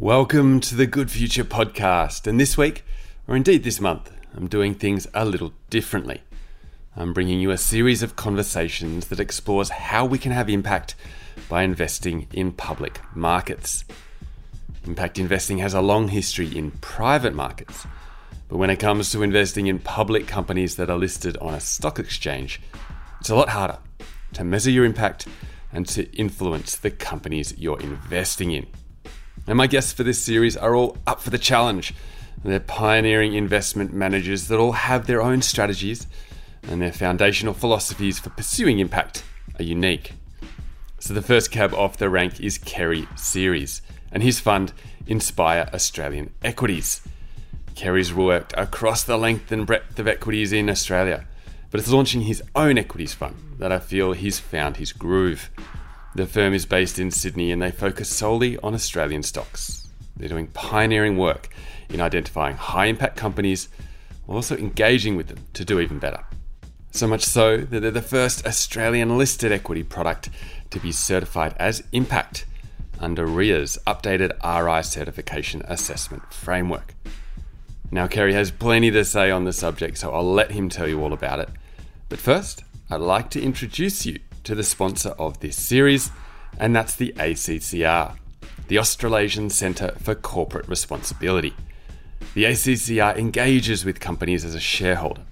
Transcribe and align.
Welcome 0.00 0.60
to 0.60 0.74
the 0.74 0.86
Good 0.86 1.10
Future 1.10 1.44
podcast. 1.44 2.26
And 2.26 2.40
this 2.40 2.56
week, 2.56 2.86
or 3.28 3.36
indeed 3.36 3.64
this 3.64 3.82
month, 3.82 4.10
I'm 4.34 4.48
doing 4.48 4.74
things 4.74 5.06
a 5.12 5.26
little 5.26 5.52
differently. 5.68 6.22
I'm 6.96 7.12
bringing 7.12 7.38
you 7.38 7.50
a 7.50 7.58
series 7.58 8.02
of 8.02 8.16
conversations 8.16 9.08
that 9.08 9.20
explores 9.20 9.68
how 9.68 10.06
we 10.06 10.16
can 10.16 10.32
have 10.32 10.48
impact 10.48 10.94
by 11.50 11.64
investing 11.64 12.28
in 12.32 12.52
public 12.52 12.98
markets. 13.14 13.84
Impact 14.86 15.18
investing 15.18 15.58
has 15.58 15.74
a 15.74 15.82
long 15.82 16.08
history 16.08 16.48
in 16.56 16.70
private 16.80 17.34
markets, 17.34 17.86
but 18.48 18.56
when 18.56 18.70
it 18.70 18.80
comes 18.80 19.12
to 19.12 19.22
investing 19.22 19.66
in 19.66 19.80
public 19.80 20.26
companies 20.26 20.76
that 20.76 20.88
are 20.88 20.96
listed 20.96 21.36
on 21.42 21.52
a 21.52 21.60
stock 21.60 21.98
exchange, 21.98 22.62
it's 23.20 23.28
a 23.28 23.36
lot 23.36 23.50
harder 23.50 23.76
to 24.32 24.44
measure 24.44 24.70
your 24.70 24.86
impact 24.86 25.28
and 25.74 25.86
to 25.88 26.10
influence 26.16 26.74
the 26.74 26.90
companies 26.90 27.54
you're 27.58 27.80
investing 27.80 28.50
in. 28.52 28.66
And 29.50 29.56
my 29.56 29.66
guests 29.66 29.92
for 29.92 30.04
this 30.04 30.22
series 30.22 30.56
are 30.56 30.76
all 30.76 30.96
up 31.08 31.20
for 31.20 31.30
the 31.30 31.36
challenge. 31.36 31.92
They're 32.44 32.60
pioneering 32.60 33.34
investment 33.34 33.92
managers 33.92 34.46
that 34.46 34.60
all 34.60 34.70
have 34.70 35.08
their 35.08 35.20
own 35.20 35.42
strategies, 35.42 36.06
and 36.68 36.80
their 36.80 36.92
foundational 36.92 37.52
philosophies 37.52 38.20
for 38.20 38.30
pursuing 38.30 38.78
impact 38.78 39.24
are 39.58 39.64
unique. 39.64 40.12
So, 41.00 41.14
the 41.14 41.20
first 41.20 41.50
cab 41.50 41.74
off 41.74 41.96
the 41.96 42.08
rank 42.08 42.38
is 42.38 42.58
Kerry 42.58 43.08
Series, 43.16 43.82
and 44.12 44.22
his 44.22 44.38
fund, 44.38 44.72
Inspire 45.08 45.68
Australian 45.74 46.32
Equities. 46.44 47.00
Kerry's 47.74 48.14
worked 48.14 48.54
across 48.56 49.02
the 49.02 49.18
length 49.18 49.50
and 49.50 49.66
breadth 49.66 49.98
of 49.98 50.06
equities 50.06 50.52
in 50.52 50.70
Australia, 50.70 51.26
but 51.72 51.80
it's 51.80 51.90
launching 51.90 52.20
his 52.20 52.40
own 52.54 52.78
equities 52.78 53.14
fund 53.14 53.34
that 53.58 53.72
I 53.72 53.80
feel 53.80 54.12
he's 54.12 54.38
found 54.38 54.76
his 54.76 54.92
groove. 54.92 55.50
The 56.14 56.26
firm 56.26 56.54
is 56.54 56.66
based 56.66 56.98
in 56.98 57.10
Sydney 57.10 57.52
and 57.52 57.62
they 57.62 57.70
focus 57.70 58.08
solely 58.08 58.58
on 58.58 58.74
Australian 58.74 59.22
stocks. 59.22 59.88
They're 60.16 60.28
doing 60.28 60.48
pioneering 60.48 61.16
work 61.16 61.48
in 61.88 62.00
identifying 62.00 62.56
high 62.56 62.86
impact 62.86 63.16
companies 63.16 63.68
while 64.26 64.36
also 64.36 64.56
engaging 64.56 65.16
with 65.16 65.28
them 65.28 65.46
to 65.54 65.64
do 65.64 65.78
even 65.78 65.98
better. 65.98 66.24
So 66.90 67.06
much 67.06 67.22
so 67.22 67.58
that 67.58 67.80
they're 67.80 67.92
the 67.92 68.02
first 68.02 68.44
Australian 68.44 69.16
listed 69.16 69.52
equity 69.52 69.84
product 69.84 70.30
to 70.70 70.80
be 70.80 70.90
certified 70.90 71.54
as 71.58 71.84
Impact 71.92 72.44
under 72.98 73.24
RIA's 73.24 73.78
updated 73.86 74.32
RI 74.44 74.82
certification 74.82 75.62
assessment 75.66 76.32
framework. 76.32 76.94
Now, 77.92 78.08
Kerry 78.08 78.34
has 78.34 78.50
plenty 78.50 78.90
to 78.90 79.04
say 79.04 79.30
on 79.30 79.44
the 79.44 79.52
subject, 79.52 79.98
so 79.98 80.12
I'll 80.12 80.32
let 80.32 80.50
him 80.50 80.68
tell 80.68 80.88
you 80.88 81.00
all 81.02 81.12
about 81.12 81.38
it. 81.38 81.48
But 82.08 82.18
first, 82.18 82.64
I'd 82.90 83.00
like 83.00 83.30
to 83.30 83.42
introduce 83.42 84.04
you 84.04 84.18
to 84.44 84.54
the 84.54 84.62
sponsor 84.62 85.10
of 85.10 85.40
this 85.40 85.56
series, 85.56 86.10
and 86.58 86.74
that's 86.74 86.96
the 86.96 87.12
ACCR, 87.16 88.16
the 88.68 88.78
Australasian 88.78 89.50
Centre 89.50 89.94
for 90.00 90.14
Corporate 90.14 90.68
Responsibility. 90.68 91.54
The 92.34 92.44
ACCR 92.44 93.16
engages 93.16 93.84
with 93.84 94.00
companies 94.00 94.44
as 94.44 94.54
a 94.54 94.60
shareholder, 94.60 95.22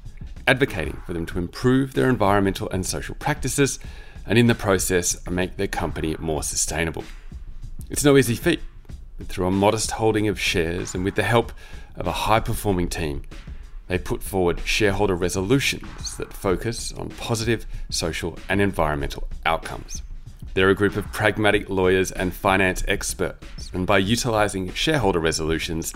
advocating 0.46 1.00
for 1.06 1.12
them 1.12 1.26
to 1.26 1.38
improve 1.38 1.94
their 1.94 2.08
environmental 2.08 2.68
and 2.70 2.84
social 2.84 3.14
practices, 3.14 3.78
and 4.26 4.38
in 4.38 4.46
the 4.46 4.54
process, 4.54 5.16
make 5.28 5.56
their 5.56 5.68
company 5.68 6.16
more 6.18 6.42
sustainable. 6.42 7.04
It's 7.90 8.04
no 8.04 8.16
easy 8.16 8.34
feat, 8.34 8.60
but 9.16 9.28
through 9.28 9.46
a 9.46 9.50
modest 9.50 9.92
holding 9.92 10.28
of 10.28 10.38
shares 10.38 10.94
and 10.94 11.04
with 11.04 11.14
the 11.14 11.22
help 11.22 11.52
of 11.96 12.06
a 12.06 12.12
high 12.12 12.40
performing 12.40 12.88
team, 12.88 13.22
they 13.88 13.98
put 13.98 14.22
forward 14.22 14.60
shareholder 14.64 15.14
resolutions 15.14 16.16
that 16.16 16.32
focus 16.32 16.92
on 16.92 17.08
positive 17.10 17.66
social 17.90 18.38
and 18.48 18.60
environmental 18.60 19.28
outcomes. 19.44 20.02
They're 20.54 20.70
a 20.70 20.74
group 20.74 20.96
of 20.96 21.10
pragmatic 21.12 21.68
lawyers 21.68 22.12
and 22.12 22.32
finance 22.32 22.84
experts, 22.86 23.70
and 23.72 23.86
by 23.86 23.98
utilising 23.98 24.72
shareholder 24.72 25.20
resolutions, 25.20 25.92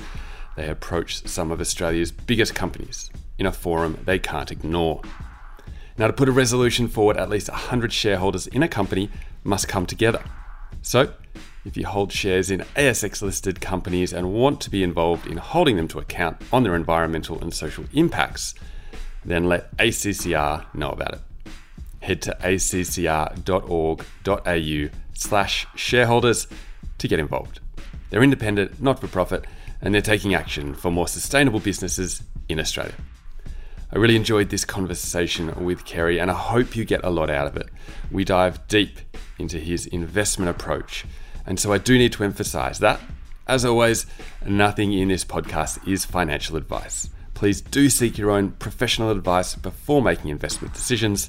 they 0.56 0.68
approach 0.68 1.26
some 1.26 1.50
of 1.50 1.60
Australia's 1.60 2.12
biggest 2.12 2.54
companies 2.54 3.10
in 3.38 3.46
a 3.46 3.52
forum 3.52 3.98
they 4.04 4.18
can't 4.18 4.50
ignore. 4.50 5.02
Now, 5.98 6.06
to 6.06 6.12
put 6.12 6.28
a 6.28 6.32
resolution 6.32 6.88
forward, 6.88 7.16
at 7.16 7.28
least 7.28 7.48
100 7.48 7.92
shareholders 7.92 8.46
in 8.46 8.62
a 8.62 8.68
company 8.68 9.10
must 9.44 9.68
come 9.68 9.86
together. 9.86 10.22
So, 10.80 11.12
if 11.64 11.76
you 11.76 11.86
hold 11.86 12.12
shares 12.12 12.50
in 12.50 12.60
ASX 12.76 13.22
listed 13.22 13.60
companies 13.60 14.12
and 14.12 14.32
want 14.32 14.60
to 14.60 14.70
be 14.70 14.82
involved 14.82 15.26
in 15.26 15.36
holding 15.36 15.76
them 15.76 15.88
to 15.88 15.98
account 15.98 16.40
on 16.52 16.64
their 16.64 16.74
environmental 16.74 17.40
and 17.40 17.54
social 17.54 17.84
impacts, 17.92 18.54
then 19.24 19.44
let 19.44 19.76
ACCR 19.76 20.66
know 20.74 20.90
about 20.90 21.14
it. 21.14 21.20
Head 22.00 22.20
to 22.22 22.36
accr.org.au 22.40 23.38
slash 25.14 25.66
shareholders 25.76 26.48
to 26.98 27.08
get 27.08 27.20
involved. 27.20 27.60
They're 28.10 28.24
independent, 28.24 28.82
not 28.82 29.00
for 29.00 29.06
profit, 29.06 29.44
and 29.80 29.94
they're 29.94 30.02
taking 30.02 30.34
action 30.34 30.74
for 30.74 30.90
more 30.90 31.06
sustainable 31.06 31.60
businesses 31.60 32.22
in 32.48 32.58
Australia. 32.58 32.94
I 33.92 33.98
really 33.98 34.16
enjoyed 34.16 34.48
this 34.48 34.64
conversation 34.64 35.64
with 35.64 35.84
Kerry, 35.84 36.18
and 36.18 36.30
I 36.30 36.34
hope 36.34 36.74
you 36.74 36.84
get 36.84 37.04
a 37.04 37.10
lot 37.10 37.30
out 37.30 37.46
of 37.46 37.56
it. 37.56 37.68
We 38.10 38.24
dive 38.24 38.66
deep 38.66 38.98
into 39.38 39.58
his 39.58 39.86
investment 39.86 40.50
approach 40.50 41.04
and 41.46 41.58
so 41.58 41.72
I 41.72 41.78
do 41.78 41.98
need 41.98 42.12
to 42.12 42.24
emphasize 42.24 42.78
that, 42.80 43.00
as 43.46 43.64
always, 43.64 44.06
nothing 44.46 44.92
in 44.92 45.08
this 45.08 45.24
podcast 45.24 45.86
is 45.86 46.04
financial 46.04 46.56
advice. 46.56 47.10
Please 47.34 47.60
do 47.60 47.88
seek 47.88 48.16
your 48.16 48.30
own 48.30 48.52
professional 48.52 49.10
advice 49.10 49.54
before 49.54 50.00
making 50.00 50.30
investment 50.30 50.74
decisions. 50.74 51.28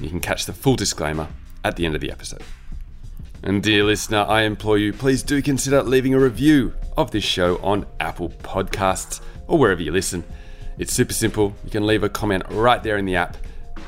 You 0.00 0.08
can 0.08 0.20
catch 0.20 0.46
the 0.46 0.52
full 0.52 0.76
disclaimer 0.76 1.28
at 1.64 1.76
the 1.76 1.84
end 1.84 1.94
of 1.94 2.00
the 2.00 2.10
episode. 2.10 2.42
And 3.42 3.62
dear 3.62 3.84
listener, 3.84 4.24
I 4.28 4.42
implore 4.42 4.78
you, 4.78 4.92
please 4.92 5.22
do 5.22 5.42
consider 5.42 5.82
leaving 5.82 6.14
a 6.14 6.18
review 6.18 6.72
of 6.96 7.10
this 7.10 7.24
show 7.24 7.56
on 7.58 7.86
Apple 8.00 8.30
Podcasts 8.30 9.20
or 9.46 9.58
wherever 9.58 9.82
you 9.82 9.92
listen. 9.92 10.24
It's 10.78 10.92
super 10.92 11.12
simple. 11.12 11.54
You 11.64 11.70
can 11.70 11.86
leave 11.86 12.02
a 12.02 12.08
comment 12.08 12.44
right 12.50 12.82
there 12.82 12.96
in 12.96 13.04
the 13.04 13.16
app, 13.16 13.36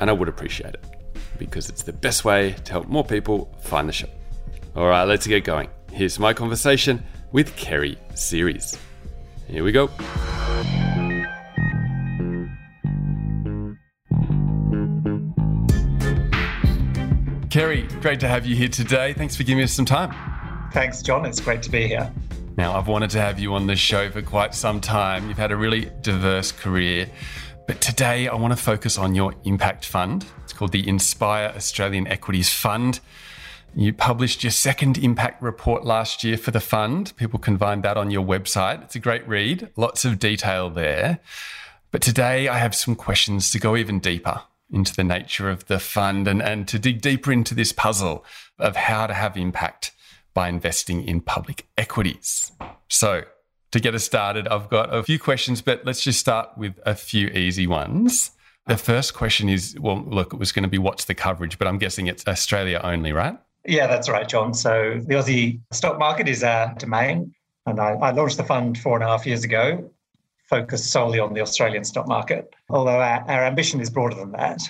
and 0.00 0.10
I 0.10 0.12
would 0.12 0.28
appreciate 0.28 0.74
it 0.74 0.84
because 1.38 1.68
it's 1.68 1.82
the 1.82 1.92
best 1.92 2.24
way 2.24 2.52
to 2.64 2.72
help 2.72 2.88
more 2.88 3.04
people 3.04 3.56
find 3.62 3.88
the 3.88 3.92
show. 3.92 4.08
All 4.76 4.86
right, 4.88 5.04
let's 5.04 5.24
get 5.24 5.44
going. 5.44 5.68
Here's 5.92 6.18
my 6.18 6.32
conversation 6.32 7.00
with 7.30 7.54
Kerry 7.54 7.96
Series. 8.16 8.76
Here 9.46 9.62
we 9.62 9.70
go. 9.70 9.86
Kerry, 17.50 17.82
great 18.00 18.18
to 18.18 18.26
have 18.26 18.46
you 18.46 18.56
here 18.56 18.66
today. 18.66 19.12
Thanks 19.12 19.36
for 19.36 19.44
giving 19.44 19.62
us 19.62 19.72
some 19.72 19.84
time. 19.84 20.12
Thanks, 20.72 21.02
John. 21.02 21.24
It's 21.24 21.38
great 21.38 21.62
to 21.62 21.70
be 21.70 21.86
here. 21.86 22.12
Now, 22.56 22.76
I've 22.76 22.88
wanted 22.88 23.10
to 23.10 23.20
have 23.20 23.38
you 23.38 23.54
on 23.54 23.68
the 23.68 23.76
show 23.76 24.10
for 24.10 24.22
quite 24.22 24.56
some 24.56 24.80
time. 24.80 25.28
You've 25.28 25.38
had 25.38 25.52
a 25.52 25.56
really 25.56 25.92
diverse 26.00 26.50
career. 26.50 27.08
But 27.68 27.80
today, 27.80 28.26
I 28.26 28.34
want 28.34 28.52
to 28.52 28.60
focus 28.60 28.98
on 28.98 29.14
your 29.14 29.34
impact 29.44 29.84
fund. 29.84 30.26
It's 30.42 30.52
called 30.52 30.72
the 30.72 30.86
Inspire 30.88 31.52
Australian 31.54 32.08
Equities 32.08 32.52
Fund. 32.52 32.98
You 33.76 33.92
published 33.92 34.44
your 34.44 34.52
second 34.52 34.98
impact 34.98 35.42
report 35.42 35.84
last 35.84 36.22
year 36.22 36.36
for 36.36 36.52
the 36.52 36.60
fund. 36.60 37.12
People 37.16 37.40
can 37.40 37.58
find 37.58 37.82
that 37.82 37.96
on 37.96 38.10
your 38.10 38.24
website. 38.24 38.82
It's 38.84 38.94
a 38.94 39.00
great 39.00 39.26
read, 39.26 39.68
lots 39.76 40.04
of 40.04 40.20
detail 40.20 40.70
there. 40.70 41.18
But 41.90 42.00
today 42.00 42.46
I 42.46 42.58
have 42.58 42.74
some 42.74 42.94
questions 42.94 43.50
to 43.50 43.58
go 43.58 43.76
even 43.76 43.98
deeper 43.98 44.42
into 44.70 44.94
the 44.94 45.02
nature 45.02 45.50
of 45.50 45.66
the 45.66 45.80
fund 45.80 46.28
and, 46.28 46.40
and 46.40 46.68
to 46.68 46.78
dig 46.78 47.00
deeper 47.00 47.32
into 47.32 47.54
this 47.54 47.72
puzzle 47.72 48.24
of 48.58 48.76
how 48.76 49.08
to 49.08 49.14
have 49.14 49.36
impact 49.36 49.92
by 50.34 50.48
investing 50.48 51.06
in 51.06 51.20
public 51.20 51.66
equities. 51.76 52.52
So, 52.88 53.24
to 53.72 53.80
get 53.80 53.94
us 53.94 54.04
started, 54.04 54.46
I've 54.46 54.70
got 54.70 54.94
a 54.94 55.02
few 55.02 55.18
questions, 55.18 55.60
but 55.60 55.84
let's 55.84 56.00
just 56.00 56.20
start 56.20 56.56
with 56.56 56.78
a 56.86 56.94
few 56.94 57.26
easy 57.28 57.66
ones. 57.66 58.30
The 58.66 58.76
first 58.76 59.14
question 59.14 59.48
is 59.48 59.76
well, 59.80 60.02
look, 60.06 60.32
it 60.32 60.38
was 60.38 60.52
going 60.52 60.62
to 60.62 60.68
be 60.68 60.78
what's 60.78 61.06
the 61.06 61.14
coverage, 61.14 61.58
but 61.58 61.66
I'm 61.66 61.78
guessing 61.78 62.06
it's 62.06 62.26
Australia 62.26 62.80
only, 62.84 63.12
right? 63.12 63.36
Yeah, 63.66 63.86
that's 63.86 64.08
right, 64.08 64.28
John. 64.28 64.54
So 64.54 65.00
the 65.06 65.14
Aussie 65.14 65.60
stock 65.72 65.98
market 65.98 66.28
is 66.28 66.42
our 66.42 66.74
domain. 66.74 67.34
And 67.66 67.80
I, 67.80 67.92
I 67.92 68.10
launched 68.10 68.36
the 68.36 68.44
fund 68.44 68.78
four 68.78 68.96
and 68.96 69.04
a 69.04 69.06
half 69.06 69.26
years 69.26 69.42
ago, 69.42 69.90
focused 70.48 70.92
solely 70.92 71.18
on 71.18 71.32
the 71.32 71.40
Australian 71.40 71.84
stock 71.84 72.06
market, 72.06 72.54
although 72.68 73.00
our, 73.00 73.24
our 73.26 73.44
ambition 73.44 73.80
is 73.80 73.88
broader 73.88 74.16
than 74.16 74.32
that. 74.32 74.60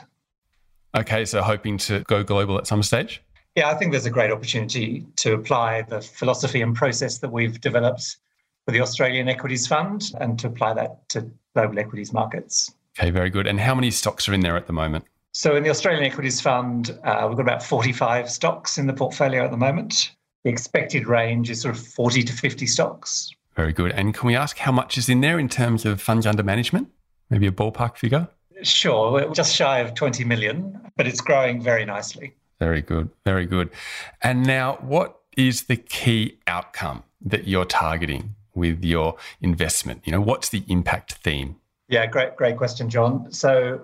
Okay, 0.97 1.25
so 1.25 1.43
hoping 1.43 1.77
to 1.79 2.01
go 2.05 2.23
global 2.23 2.57
at 2.57 2.69
some 2.69 2.83
stage? 2.83 3.21
Yeah, 3.57 3.69
I 3.69 3.75
think 3.75 3.91
there's 3.91 4.07
a 4.07 4.11
great 4.11 4.31
opportunity 4.31 5.05
to 5.17 5.35
apply 5.35 5.83
the 5.83 6.01
philosophy 6.01 6.61
and 6.61 6.75
process 6.75 7.19
that 7.19 7.31
we've 7.31 7.61
developed 7.61 8.17
for 8.65 8.73
the 8.73 8.81
Australian 8.81 9.29
Equities 9.29 9.67
Fund 9.67 10.13
and 10.21 10.39
to 10.39 10.47
apply 10.47 10.75
that 10.75 11.09
to 11.11 11.29
global 11.55 11.79
equities 11.79 12.13
markets. 12.13 12.73
Okay, 12.99 13.11
very 13.11 13.31
good. 13.31 13.47
And 13.47 13.59
how 13.59 13.75
many 13.75 13.91
stocks 13.91 14.29
are 14.29 14.35
in 14.35 14.41
there 14.41 14.57
at 14.57 14.67
the 14.67 14.73
moment? 14.73 15.05
So 15.37 15.57
in 15.57 15.65
the 15.65 15.71
Australian 15.71 16.05
Equities 16.05 16.41
Fund, 16.41 16.97
uh, 17.03 17.27
we've 17.27 17.37
got 17.37 17.43
about 17.43 17.61
45 17.61 18.31
stocks 18.31 18.79
in 18.79 18.87
the 18.87 18.93
portfolio 18.93 19.45
at 19.45 19.51
the 19.51 19.57
moment. 19.57 20.13
The 20.45 20.51
expected 20.51 21.09
range 21.09 21.51
is 21.51 21.61
sort 21.61 21.75
of 21.75 21.85
40 21.85 22.23
to 22.23 22.33
50 22.33 22.67
stocks. 22.67 23.35
Very 23.57 23.73
good. 23.73 23.91
And 23.91 24.15
can 24.15 24.29
we 24.29 24.37
ask 24.37 24.59
how 24.59 24.71
much 24.71 24.97
is 24.97 25.09
in 25.09 25.23
there 25.23 25.41
in 25.41 25.49
terms 25.49 25.85
of 25.85 26.01
funds 26.01 26.25
under 26.25 26.45
management? 26.45 26.89
Maybe 27.31 27.49
a 27.49 27.51
ballpark 27.51 27.97
figure? 27.97 28.29
Sure, 28.63 29.11
we're 29.11 29.33
just 29.33 29.53
shy 29.53 29.81
of 29.81 29.95
20 29.95 30.23
million, 30.23 30.81
but 30.97 31.09
it's 31.09 31.21
growing 31.21 31.61
very 31.61 31.85
nicely. 31.85 32.33
Very 32.61 32.81
good. 32.81 33.11
Very 33.25 33.47
good. 33.47 33.71
And 34.23 34.47
now, 34.47 34.79
what 34.83 35.19
is 35.37 35.65
the 35.65 35.77
key 35.77 36.39
outcome 36.47 37.03
that 37.21 37.49
you're 37.49 37.65
targeting 37.65 38.37
with 38.55 38.85
your 38.85 39.17
investment? 39.41 40.03
You 40.05 40.13
know, 40.13 40.21
what's 40.21 40.49
the 40.51 40.63
impact 40.69 41.15
theme? 41.15 41.57
Yeah, 41.89 42.07
great, 42.07 42.37
great 42.37 42.57
question, 42.57 42.89
John. 42.89 43.31
So 43.31 43.81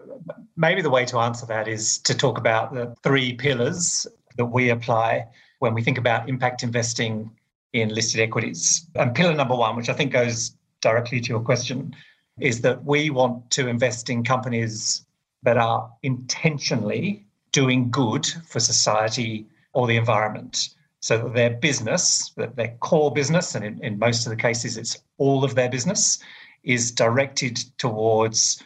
maybe 0.57 0.81
the 0.81 0.91
way 0.91 1.05
to 1.07 1.19
answer 1.19 1.45
that 1.47 1.69
is 1.69 1.99
to 1.99 2.15
talk 2.15 2.39
about 2.39 2.73
the 2.73 2.95
three 3.03 3.35
pillars 3.35 4.07
that 4.37 4.47
we 4.47 4.71
apply 4.71 5.27
when 5.59 5.75
we 5.75 5.83
think 5.83 5.99
about 5.99 6.29
impact 6.29 6.63
investing 6.63 7.31
in 7.73 7.91
listed 7.91 8.21
equities. 8.21 8.87
And 8.95 9.15
pillar 9.15 9.35
number 9.35 9.55
one, 9.55 9.77
which 9.77 9.91
I 9.91 9.93
think 9.93 10.13
goes 10.13 10.57
directly 10.81 11.21
to 11.21 11.29
your 11.29 11.41
question, 11.41 11.95
is 12.41 12.63
that 12.63 12.85
we 12.85 13.11
want 13.11 13.51
to 13.51 13.69
invest 13.69 14.09
in 14.09 14.25
companies 14.25 15.05
that 15.43 15.59
are 15.59 15.91
intentionally 16.03 17.27
doing 17.53 17.91
good 17.91 18.27
for 18.47 18.61
society 18.61 19.47
or 19.75 19.87
the 19.87 19.97
environment. 19.97 20.71
So 21.01 21.19
that 21.19 21.35
their 21.35 21.51
business, 21.51 22.33
that 22.37 22.57
their 22.57 22.77
core 22.81 23.13
business, 23.13 23.55
and 23.55 23.65
in, 23.65 23.83
in 23.85 23.99
most 23.99 24.27
of 24.27 24.31
the 24.31 24.37
cases 24.37 24.77
it's 24.77 24.99
all 25.19 25.45
of 25.45 25.55
their 25.55 25.69
business, 25.69 26.19
is 26.65 26.91
directed 26.91 27.57
towards 27.79 28.63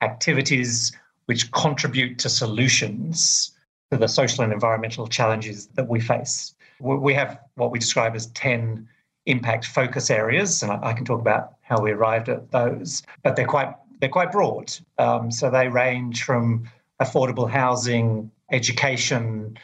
activities 0.00 0.92
which 1.26 1.50
contribute 1.52 2.18
to 2.18 2.28
solutions 2.28 3.52
to 3.90 3.98
the 3.98 4.08
social 4.08 4.44
and 4.44 4.52
environmental 4.52 5.06
challenges 5.06 5.66
that 5.74 5.88
we 5.88 6.00
face. 6.00 6.54
We 6.80 7.14
have 7.14 7.40
what 7.54 7.70
we 7.70 7.78
describe 7.78 8.14
as 8.14 8.26
10 8.28 8.88
impact 9.26 9.66
focus 9.66 10.10
areas, 10.10 10.62
and 10.62 10.72
I, 10.72 10.92
can 10.92 11.04
talk 11.04 11.20
about 11.20 11.54
how 11.60 11.80
we 11.80 11.90
arrived 11.90 12.28
at 12.28 12.50
those, 12.50 13.02
but 13.22 13.36
they're 13.36 13.46
quite 13.46 13.74
they're 14.00 14.08
quite 14.08 14.30
broad. 14.30 14.72
Um, 14.98 15.30
so 15.30 15.50
they 15.50 15.68
range 15.68 16.22
from 16.22 16.70
affordable 17.00 17.50
housing, 17.50 18.30
education, 18.52 19.58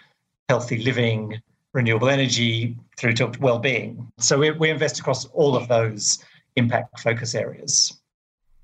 healthy 0.49 0.79
living, 0.79 1.41
renewable 1.73 2.09
energy, 2.09 2.77
through 2.97 3.15
to 3.15 3.33
well-being. 3.41 4.11
So 4.19 4.39
we, 4.39 4.51
we 4.51 4.71
invest 4.71 4.99
across 4.99 5.27
all 5.27 5.57
of 5.57 5.69
those 5.69 6.19
impact 6.56 7.01
focus 7.01 7.35
areas. 7.35 7.99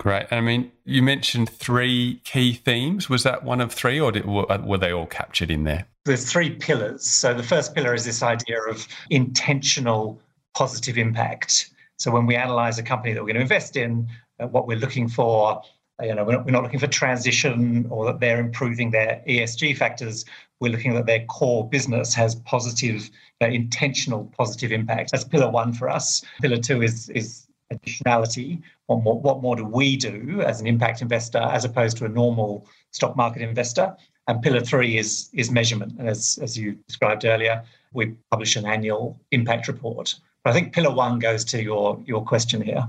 Great. 0.00 0.26
I 0.30 0.40
mean, 0.40 0.72
you 0.86 1.02
mentioned 1.02 1.50
three 1.50 2.22
key 2.24 2.54
themes. 2.54 3.10
Was 3.10 3.22
that 3.24 3.44
one 3.44 3.60
of 3.60 3.70
three, 3.70 4.00
or 4.00 4.10
did, 4.10 4.24
were 4.24 4.78
they 4.78 4.92
all 4.92 5.04
captured 5.04 5.50
in 5.50 5.64
there? 5.64 5.86
There's 6.06 6.30
three 6.30 6.50
pillars. 6.50 7.04
So 7.06 7.34
the 7.34 7.42
first 7.42 7.74
pillar 7.74 7.92
is 7.92 8.06
this 8.06 8.22
idea 8.22 8.62
of 8.62 8.88
intentional 9.10 10.18
positive 10.54 10.96
impact. 10.96 11.70
So 11.98 12.10
when 12.10 12.24
we 12.24 12.34
analyze 12.34 12.78
a 12.78 12.82
company 12.82 13.12
that 13.12 13.20
we're 13.20 13.26
going 13.26 13.36
to 13.36 13.42
invest 13.42 13.76
in, 13.76 14.08
uh, 14.38 14.46
what 14.46 14.66
we're 14.66 14.78
looking 14.78 15.06
for, 15.06 15.60
uh, 16.00 16.06
you 16.06 16.14
know, 16.14 16.24
we're 16.24 16.32
not, 16.32 16.46
we're 16.46 16.52
not 16.52 16.62
looking 16.62 16.80
for 16.80 16.86
transition 16.86 17.86
or 17.90 18.06
that 18.06 18.20
they're 18.20 18.40
improving 18.40 18.90
their 18.90 19.22
ESG 19.28 19.76
factors. 19.76 20.24
We're 20.60 20.72
looking 20.72 20.94
that 20.94 21.04
their 21.04 21.26
core 21.26 21.68
business 21.68 22.14
has 22.14 22.36
positive, 22.36 23.10
uh, 23.42 23.48
intentional 23.48 24.32
positive 24.36 24.72
impact. 24.72 25.10
That's 25.10 25.24
pillar 25.24 25.50
one 25.50 25.74
for 25.74 25.90
us. 25.90 26.24
Pillar 26.40 26.56
two 26.56 26.82
is 26.82 27.10
is 27.10 27.46
additionality. 27.72 28.62
What 28.86 29.02
more, 29.02 29.20
what 29.20 29.42
more 29.42 29.56
do 29.56 29.64
we 29.64 29.96
do 29.96 30.42
as 30.42 30.60
an 30.60 30.66
impact 30.66 31.02
investor 31.02 31.38
as 31.38 31.64
opposed 31.64 31.96
to 31.98 32.04
a 32.04 32.08
normal 32.08 32.66
stock 32.90 33.16
market 33.16 33.42
investor? 33.42 33.96
And 34.28 34.42
pillar 34.42 34.60
three 34.60 34.98
is, 34.98 35.30
is 35.32 35.50
measurement. 35.50 35.98
And 35.98 36.08
as, 36.08 36.38
as 36.42 36.56
you 36.56 36.72
described 36.86 37.24
earlier, 37.24 37.62
we 37.92 38.14
publish 38.30 38.56
an 38.56 38.66
annual 38.66 39.18
impact 39.32 39.68
report. 39.68 40.14
But 40.44 40.50
I 40.50 40.52
think 40.54 40.72
pillar 40.72 40.94
one 40.94 41.18
goes 41.18 41.44
to 41.46 41.62
your, 41.62 42.00
your 42.06 42.24
question 42.24 42.62
here. 42.62 42.88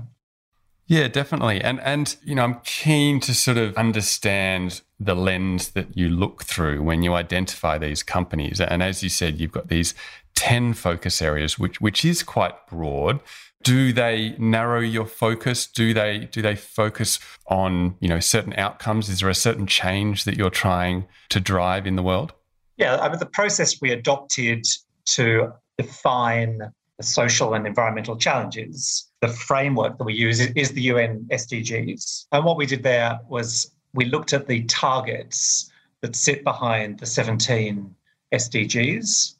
Yeah, 0.86 1.08
definitely. 1.08 1.60
And 1.60 1.80
and 1.80 2.16
you 2.22 2.34
know, 2.34 2.42
I'm 2.42 2.60
keen 2.64 3.20
to 3.20 3.34
sort 3.34 3.56
of 3.56 3.74
understand 3.76 4.82
the 4.98 5.14
lens 5.14 5.70
that 5.70 5.96
you 5.96 6.08
look 6.08 6.44
through 6.44 6.82
when 6.82 7.02
you 7.02 7.14
identify 7.14 7.78
these 7.78 8.02
companies. 8.02 8.60
And 8.60 8.82
as 8.82 9.02
you 9.02 9.08
said, 9.08 9.40
you've 9.40 9.52
got 9.52 9.68
these 9.68 9.94
10 10.34 10.74
focus 10.74 11.22
areas 11.22 11.58
which 11.58 11.80
which 11.80 12.04
is 12.04 12.22
quite 12.22 12.66
broad 12.66 13.20
do 13.62 13.92
they 13.92 14.34
narrow 14.38 14.80
your 14.80 15.06
focus? 15.06 15.66
Do 15.66 15.94
they 15.94 16.28
do 16.30 16.42
they 16.42 16.56
focus 16.56 17.18
on 17.46 17.96
you 18.00 18.08
know 18.08 18.20
certain 18.20 18.54
outcomes? 18.54 19.08
Is 19.08 19.20
there 19.20 19.28
a 19.28 19.34
certain 19.34 19.66
change 19.66 20.24
that 20.24 20.36
you're 20.36 20.50
trying 20.50 21.06
to 21.30 21.40
drive 21.40 21.86
in 21.86 21.96
the 21.96 22.02
world? 22.02 22.32
Yeah 22.76 22.96
i 22.96 23.08
mean 23.08 23.18
the 23.18 23.26
process 23.26 23.80
we 23.80 23.90
adopted 23.90 24.66
to 25.04 25.52
define 25.78 26.60
the 26.98 27.04
social 27.04 27.54
and 27.54 27.66
environmental 27.66 28.16
challenges 28.16 29.08
the 29.20 29.28
framework 29.28 29.98
that 29.98 30.04
we 30.04 30.14
use 30.14 30.40
is 30.40 30.72
the 30.72 30.82
un 30.90 31.26
sdgs 31.30 32.26
and 32.32 32.44
what 32.44 32.56
we 32.56 32.66
did 32.66 32.82
there 32.82 33.18
was 33.28 33.72
we 33.94 34.04
looked 34.06 34.32
at 34.32 34.46
the 34.46 34.62
targets 34.64 35.70
that 36.00 36.16
sit 36.16 36.44
behind 36.44 36.98
the 36.98 37.06
17 37.06 37.94
sdgs 38.34 39.34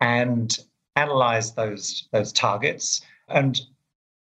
and 0.00 0.58
analyzed 0.96 1.56
those 1.56 2.08
those 2.12 2.32
targets 2.32 3.02
and 3.28 3.60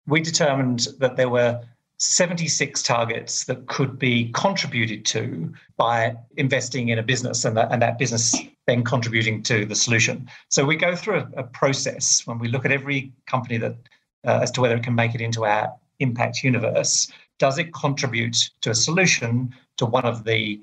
we 0.06 0.20
determined 0.20 0.88
that 0.99 1.17
there 1.17 1.29
were 1.29 1.61
76 1.99 2.82
targets 2.82 3.44
that 3.44 3.67
could 3.67 3.99
be 3.99 4.31
contributed 4.32 5.05
to 5.06 5.52
by 5.76 6.14
investing 6.37 6.88
in 6.88 6.99
a 6.99 7.02
business 7.02 7.44
and 7.44 7.56
that, 7.56 7.70
and 7.70 7.81
that 7.81 7.99
business 7.99 8.37
then 8.67 8.82
contributing 8.82 9.43
to 9.43 9.64
the 9.64 9.75
solution. 9.75 10.29
So 10.49 10.64
we 10.64 10.76
go 10.76 10.96
through 10.96 11.20
a, 11.20 11.29
a 11.37 11.43
process 11.44 12.26
when 12.26 12.38
we 12.38 12.49
look 12.49 12.64
at 12.64 12.73
every 12.73 13.12
company 13.26 13.58
that 13.58 13.76
uh, 14.25 14.41
as 14.43 14.50
to 14.52 14.61
whether 14.61 14.75
it 14.75 14.82
can 14.82 14.94
make 14.94 15.14
it 15.14 15.20
into 15.20 15.44
our 15.44 15.73
impact 16.00 16.43
universe. 16.43 17.11
Does 17.38 17.58
it 17.58 17.75
contribute 17.75 18.50
to 18.62 18.70
a 18.70 18.75
solution 18.75 19.55
to 19.76 19.87
one 19.87 20.05
of 20.05 20.25
the 20.25 20.61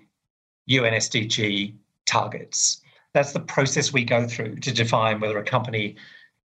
UN 0.65 0.93
SDG 0.93 1.75
targets? 2.05 2.81
That's 3.13 3.33
the 3.33 3.39
process 3.39 3.93
we 3.93 4.03
go 4.03 4.27
through 4.27 4.57
to 4.57 4.71
define 4.71 5.19
whether 5.19 5.37
a 5.37 5.43
company 5.43 5.95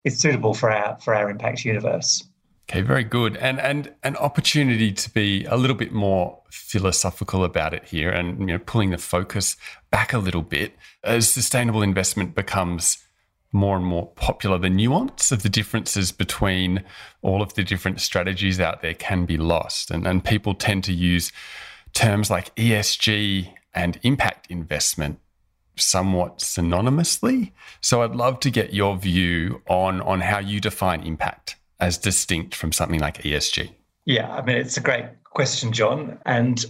is 0.04 0.18
suitable 0.18 0.54
for 0.54 0.70
our 0.70 0.98
for 1.00 1.14
our 1.14 1.30
impact 1.30 1.64
universe. 1.64 2.24
Okay, 2.70 2.80
very 2.80 3.04
good. 3.04 3.36
And 3.36 3.60
and 3.60 3.92
an 4.02 4.16
opportunity 4.16 4.92
to 4.92 5.10
be 5.10 5.44
a 5.46 5.56
little 5.56 5.76
bit 5.76 5.92
more 5.92 6.40
philosophical 6.50 7.44
about 7.44 7.74
it 7.74 7.84
here 7.84 8.10
and 8.10 8.38
you 8.40 8.46
know 8.46 8.58
pulling 8.58 8.90
the 8.90 8.98
focus 8.98 9.56
back 9.90 10.12
a 10.12 10.18
little 10.18 10.42
bit 10.42 10.74
as 11.02 11.28
sustainable 11.28 11.82
investment 11.82 12.34
becomes 12.34 12.98
more 13.52 13.76
and 13.76 13.84
more 13.84 14.06
popular 14.16 14.58
the 14.58 14.70
nuance 14.70 15.30
of 15.30 15.42
the 15.42 15.48
differences 15.48 16.10
between 16.10 16.82
all 17.22 17.42
of 17.42 17.54
the 17.54 17.62
different 17.62 18.00
strategies 18.00 18.58
out 18.60 18.82
there 18.82 18.94
can 18.94 19.24
be 19.26 19.36
lost 19.36 19.90
and, 19.90 20.06
and 20.06 20.24
people 20.24 20.54
tend 20.54 20.82
to 20.82 20.92
use 20.92 21.30
terms 21.92 22.30
like 22.30 22.54
ESG 22.56 23.52
and 23.72 23.98
impact 24.02 24.48
investment 24.50 25.20
somewhat 25.76 26.38
synonymously. 26.38 27.52
So 27.80 28.02
I'd 28.02 28.16
love 28.16 28.40
to 28.40 28.50
get 28.50 28.72
your 28.72 28.96
view 28.96 29.62
on 29.68 30.00
on 30.02 30.20
how 30.20 30.38
you 30.38 30.60
define 30.60 31.02
impact 31.02 31.56
as 31.80 31.98
distinct 31.98 32.54
from 32.54 32.72
something 32.72 33.00
like 33.00 33.22
ESG. 33.22 33.70
Yeah, 34.04 34.32
I 34.32 34.42
mean 34.42 34.56
it's 34.56 34.76
a 34.76 34.80
great 34.80 35.06
question, 35.24 35.72
John, 35.72 36.18
and 36.26 36.64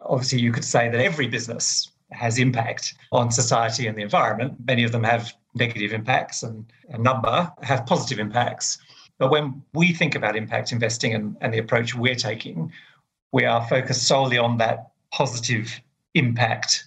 obviously 0.00 0.40
you 0.40 0.52
could 0.52 0.64
say 0.64 0.88
that 0.88 1.00
every 1.00 1.26
business 1.26 1.90
has 2.12 2.38
impact 2.38 2.94
on 3.12 3.30
society 3.30 3.86
and 3.86 3.98
the 3.98 4.02
environment. 4.02 4.54
Many 4.64 4.84
of 4.84 4.92
them 4.92 5.02
have 5.04 5.32
negative 5.54 5.92
impacts 5.92 6.42
and 6.42 6.64
a 6.90 6.98
number 6.98 7.52
have 7.62 7.86
positive 7.86 8.18
impacts. 8.18 8.78
But 9.18 9.30
when 9.30 9.62
we 9.72 9.92
think 9.92 10.14
about 10.14 10.36
impact 10.36 10.72
investing 10.72 11.14
and, 11.14 11.36
and 11.40 11.52
the 11.52 11.58
approach 11.58 11.94
we're 11.94 12.14
taking, 12.14 12.72
we 13.32 13.44
are 13.44 13.66
focused 13.66 14.06
solely 14.06 14.38
on 14.38 14.58
that 14.58 14.92
positive 15.10 15.80
impact 16.14 16.86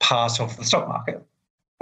part 0.00 0.40
of 0.40 0.56
the 0.56 0.64
stock 0.64 0.88
market. 0.88 1.24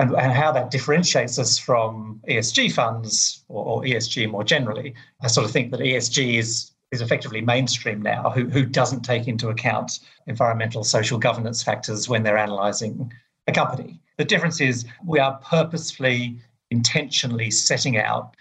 And, 0.00 0.14
and 0.14 0.32
how 0.32 0.52
that 0.52 0.70
differentiates 0.70 1.40
us 1.40 1.58
from 1.58 2.20
ESG 2.28 2.72
funds 2.72 3.42
or, 3.48 3.64
or 3.64 3.82
ESG 3.82 4.30
more 4.30 4.44
generally. 4.44 4.94
I 5.22 5.26
sort 5.26 5.44
of 5.44 5.50
think 5.50 5.72
that 5.72 5.80
ESG 5.80 6.38
is 6.38 6.70
is 6.90 7.00
effectively 7.00 7.40
mainstream 7.40 8.00
now, 8.00 8.30
who, 8.30 8.48
who 8.48 8.64
doesn't 8.64 9.02
take 9.02 9.28
into 9.28 9.48
account 9.50 10.00
environmental, 10.26 10.84
social 10.84 11.18
governance 11.18 11.62
factors 11.62 12.08
when 12.08 12.22
they're 12.22 12.36
analysing 12.36 13.12
a 13.46 13.52
company. 13.52 14.00
The 14.16 14.24
difference 14.24 14.60
is 14.60 14.86
we 15.04 15.18
are 15.18 15.38
purposefully, 15.44 16.38
intentionally 16.70 17.50
setting 17.50 17.98
out 17.98 18.34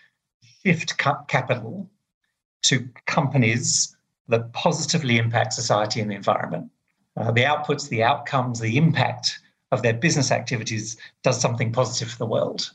shift 0.63 0.98
capital 1.27 1.89
to 2.63 2.88
companies 3.05 3.96
that 4.27 4.51
positively 4.53 5.17
impact 5.17 5.53
society 5.53 6.01
and 6.01 6.12
the 6.12 6.15
environment. 6.15 6.69
Uh, 7.15 7.31
the 7.31 7.43
outputs, 7.43 7.89
the 7.89 8.03
outcomes, 8.03 8.60
the 8.60 8.77
impact 8.77 9.39
of 9.72 9.82
their 9.82 9.94
business 9.94 10.32
activities 10.32 10.98
does 11.24 11.40
something 11.40 11.72
positive 11.72 12.10
for 12.10 12.18
the 12.18 12.26
world. 12.26 12.72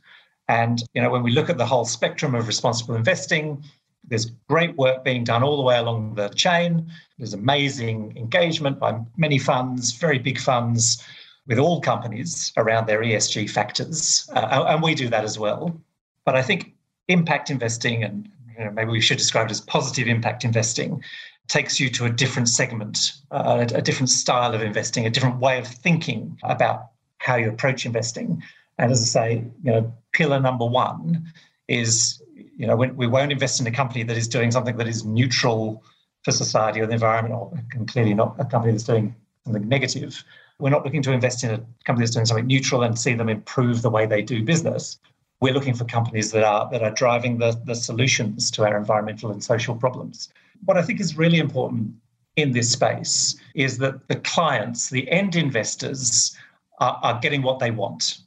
And 0.48 0.82
you 0.94 1.02
know, 1.02 1.10
when 1.10 1.22
we 1.22 1.30
look 1.30 1.48
at 1.48 1.58
the 1.58 1.66
whole 1.66 1.84
spectrum 1.84 2.34
of 2.34 2.46
responsible 2.46 2.94
investing, 2.94 3.64
there's 4.04 4.26
great 4.48 4.76
work 4.76 5.04
being 5.04 5.24
done 5.24 5.42
all 5.42 5.56
the 5.56 5.62
way 5.62 5.78
along 5.78 6.14
the 6.14 6.28
chain. 6.30 6.90
There's 7.18 7.34
amazing 7.34 8.16
engagement 8.16 8.78
by 8.78 8.98
many 9.16 9.38
funds, 9.38 9.92
very 9.92 10.18
big 10.18 10.38
funds, 10.38 11.02
with 11.46 11.58
all 11.58 11.80
companies 11.80 12.52
around 12.56 12.86
their 12.86 13.00
ESG 13.00 13.50
factors, 13.50 14.28
uh, 14.34 14.64
and 14.68 14.82
we 14.82 14.94
do 14.94 15.08
that 15.08 15.24
as 15.24 15.38
well. 15.38 15.76
But 16.24 16.36
I 16.36 16.42
think 16.42 16.74
impact 17.08 17.50
investing, 17.50 18.04
and 18.04 18.28
you 18.56 18.64
know, 18.64 18.70
maybe 18.70 18.90
we 18.90 19.00
should 19.00 19.18
describe 19.18 19.46
it 19.46 19.50
as 19.50 19.60
positive 19.60 20.06
impact 20.06 20.44
investing, 20.44 21.02
takes 21.52 21.78
you 21.78 21.90
to 21.90 22.06
a 22.06 22.10
different 22.10 22.48
segment, 22.48 23.12
uh, 23.30 23.66
a 23.74 23.82
different 23.82 24.08
style 24.08 24.54
of 24.54 24.62
investing, 24.62 25.04
a 25.04 25.10
different 25.10 25.38
way 25.38 25.58
of 25.58 25.66
thinking 25.66 26.38
about 26.42 26.88
how 27.18 27.36
you 27.36 27.50
approach 27.50 27.84
investing. 27.84 28.42
And 28.78 28.90
as 28.90 29.02
I 29.02 29.04
say, 29.04 29.44
you 29.62 29.70
know, 29.70 29.94
pillar 30.12 30.40
number 30.40 30.64
one 30.64 31.30
is 31.68 32.22
you 32.56 32.66
know 32.66 32.74
we 32.74 33.06
won't 33.06 33.32
invest 33.32 33.60
in 33.60 33.66
a 33.66 33.70
company 33.70 34.02
that 34.02 34.16
is 34.16 34.26
doing 34.26 34.50
something 34.50 34.78
that 34.78 34.88
is 34.88 35.04
neutral 35.04 35.84
for 36.24 36.32
society 36.32 36.80
or 36.80 36.86
the 36.86 36.94
environment, 36.94 37.34
or 37.34 37.52
clearly 37.86 38.14
not 38.14 38.34
a 38.38 38.46
company 38.46 38.72
that's 38.72 38.84
doing 38.84 39.14
something 39.44 39.68
negative. 39.68 40.24
We're 40.58 40.70
not 40.70 40.84
looking 40.84 41.02
to 41.02 41.12
invest 41.12 41.44
in 41.44 41.50
a 41.50 41.58
company 41.84 42.04
that's 42.04 42.14
doing 42.14 42.26
something 42.26 42.46
neutral 42.46 42.82
and 42.82 42.98
see 42.98 43.12
them 43.12 43.28
improve 43.28 43.82
the 43.82 43.90
way 43.90 44.06
they 44.06 44.22
do 44.22 44.42
business. 44.42 44.98
We're 45.40 45.52
looking 45.52 45.74
for 45.74 45.84
companies 45.84 46.30
that 46.32 46.44
are 46.44 46.70
that 46.72 46.82
are 46.82 46.94
driving 47.02 47.36
the, 47.38 47.60
the 47.66 47.74
solutions 47.74 48.50
to 48.52 48.64
our 48.64 48.74
environmental 48.74 49.30
and 49.30 49.44
social 49.44 49.74
problems. 49.74 50.32
What 50.64 50.76
I 50.76 50.82
think 50.82 51.00
is 51.00 51.16
really 51.16 51.38
important 51.38 51.94
in 52.36 52.52
this 52.52 52.70
space 52.70 53.36
is 53.54 53.78
that 53.78 54.08
the 54.08 54.16
clients, 54.16 54.90
the 54.90 55.10
end 55.10 55.36
investors, 55.36 56.36
are, 56.80 56.98
are 57.02 57.20
getting 57.20 57.42
what 57.42 57.58
they 57.58 57.70
want, 57.70 58.18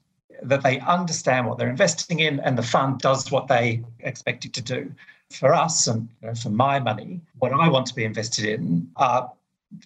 that 0.44 0.64
they 0.64 0.80
understand 0.80 1.48
what 1.48 1.58
they're 1.58 1.70
investing 1.70 2.20
in, 2.20 2.40
and 2.42 2.58
the 2.58 2.64
fund 2.64 3.00
does 3.00 3.32
what 3.32 3.48
they 3.48 3.84
expect 4.00 4.46
it 4.46 4.54
to 4.54 4.62
do. 4.62 4.92
For 5.32 5.54
us 5.54 5.88
and 5.88 6.08
you 6.22 6.28
know, 6.28 6.36
for 6.36 6.50
my 6.50 6.80
money, 6.80 7.20
what 7.40 7.52
I 7.52 7.68
want 7.68 7.88
to 7.88 7.96
be 7.96 8.04
invested 8.04 8.46
in 8.46 8.90
are 8.96 9.32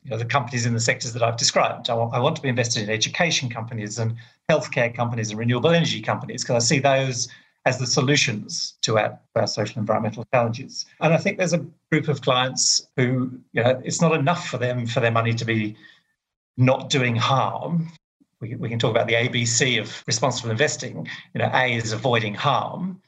you 0.03 0.11
know, 0.11 0.17
the 0.17 0.25
companies 0.25 0.65
in 0.65 0.73
the 0.73 0.79
sectors 0.79 1.13
that 1.13 1.23
I've 1.23 1.37
described. 1.37 1.89
I 1.89 1.93
want, 1.93 2.13
I 2.13 2.19
want 2.19 2.35
to 2.35 2.41
be 2.41 2.49
invested 2.49 2.83
in 2.83 2.89
education 2.89 3.49
companies 3.49 3.97
and 3.97 4.15
healthcare 4.49 4.93
companies 4.93 5.29
and 5.29 5.39
renewable 5.39 5.69
energy 5.69 6.01
companies 6.01 6.43
because 6.43 6.63
I 6.63 6.65
see 6.67 6.79
those 6.79 7.29
as 7.65 7.77
the 7.77 7.87
solutions 7.87 8.75
to 8.81 8.97
our, 8.97 9.17
our 9.35 9.47
social 9.47 9.79
environmental 9.79 10.25
challenges. 10.33 10.85
And 11.01 11.13
I 11.13 11.17
think 11.17 11.37
there's 11.37 11.53
a 11.53 11.65
group 11.91 12.07
of 12.07 12.21
clients 12.21 12.87
who, 12.95 13.31
you 13.53 13.63
know, 13.63 13.81
it's 13.83 14.01
not 14.01 14.13
enough 14.13 14.47
for 14.47 14.57
them 14.57 14.85
for 14.85 14.99
their 14.99 15.11
money 15.11 15.33
to 15.33 15.45
be 15.45 15.75
not 16.57 16.89
doing 16.89 17.15
harm. 17.15 17.91
We, 18.41 18.55
we 18.55 18.69
can 18.69 18.79
talk 18.79 18.91
about 18.91 19.07
the 19.07 19.13
ABC 19.13 19.79
of 19.79 20.03
responsible 20.07 20.51
investing. 20.51 21.07
You 21.33 21.39
know, 21.39 21.49
A 21.53 21.75
is 21.75 21.91
avoiding 21.91 22.35
harm. 22.35 23.01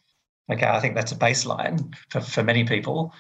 Okay, 0.52 0.66
I 0.66 0.80
think 0.80 0.96
that's 0.96 1.12
a 1.12 1.16
baseline 1.16 1.94
for, 2.10 2.22
for 2.22 2.44
many 2.44 2.64
people 2.64 3.14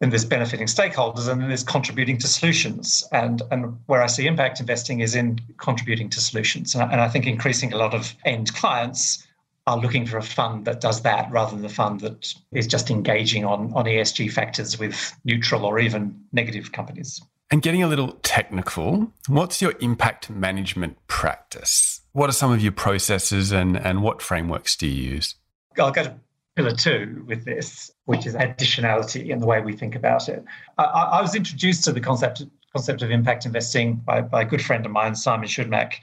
then 0.00 0.10
there's 0.10 0.24
benefiting 0.24 0.66
stakeholders 0.66 1.28
and 1.28 1.40
then 1.40 1.48
there's 1.48 1.62
contributing 1.62 2.18
to 2.18 2.26
solutions 2.26 3.06
and 3.12 3.42
and 3.50 3.78
where 3.86 4.02
i 4.02 4.06
see 4.06 4.26
impact 4.26 4.60
investing 4.60 5.00
is 5.00 5.14
in 5.14 5.38
contributing 5.58 6.10
to 6.10 6.20
solutions 6.20 6.74
and 6.74 6.84
I, 6.84 6.92
and 6.92 7.00
I 7.00 7.08
think 7.08 7.26
increasing 7.26 7.72
a 7.72 7.76
lot 7.76 7.94
of 7.94 8.14
end 8.24 8.52
clients 8.54 9.26
are 9.66 9.78
looking 9.78 10.06
for 10.06 10.18
a 10.18 10.22
fund 10.22 10.64
that 10.64 10.80
does 10.80 11.02
that 11.02 11.30
rather 11.30 11.56
than 11.56 11.64
a 11.64 11.68
fund 11.68 12.00
that 12.00 12.32
is 12.52 12.66
just 12.66 12.90
engaging 12.90 13.44
on 13.44 13.72
on 13.74 13.84
esg 13.84 14.30
factors 14.32 14.78
with 14.78 15.12
neutral 15.24 15.64
or 15.64 15.78
even 15.78 16.18
negative 16.32 16.72
companies 16.72 17.20
and 17.50 17.62
getting 17.62 17.82
a 17.82 17.88
little 17.88 18.12
technical 18.22 19.12
what's 19.28 19.60
your 19.60 19.74
impact 19.80 20.30
management 20.30 20.96
practice 21.08 22.00
what 22.12 22.28
are 22.28 22.32
some 22.32 22.52
of 22.52 22.60
your 22.62 22.72
processes 22.72 23.52
and 23.52 23.76
and 23.76 24.02
what 24.02 24.22
frameworks 24.22 24.76
do 24.76 24.86
you 24.86 25.10
use 25.12 25.34
I'll 25.78 25.90
go 25.90 26.04
to 26.04 26.16
pillar 26.56 26.72
two 26.72 27.22
with 27.26 27.44
this, 27.44 27.90
which 28.06 28.26
is 28.26 28.34
additionality 28.34 29.32
and 29.32 29.40
the 29.40 29.46
way 29.46 29.60
we 29.60 29.74
think 29.74 29.94
about 29.94 30.28
it. 30.28 30.42
I, 30.78 30.84
I 30.84 31.22
was 31.22 31.34
introduced 31.34 31.84
to 31.84 31.92
the 31.92 32.00
concept 32.00 32.42
concept 32.72 33.02
of 33.02 33.10
impact 33.10 33.46
investing 33.46 33.94
by, 33.94 34.20
by 34.20 34.42
a 34.42 34.44
good 34.44 34.62
friend 34.62 34.84
of 34.84 34.92
mine, 34.92 35.14
Simon 35.14 35.48
Schudmak, 35.48 35.94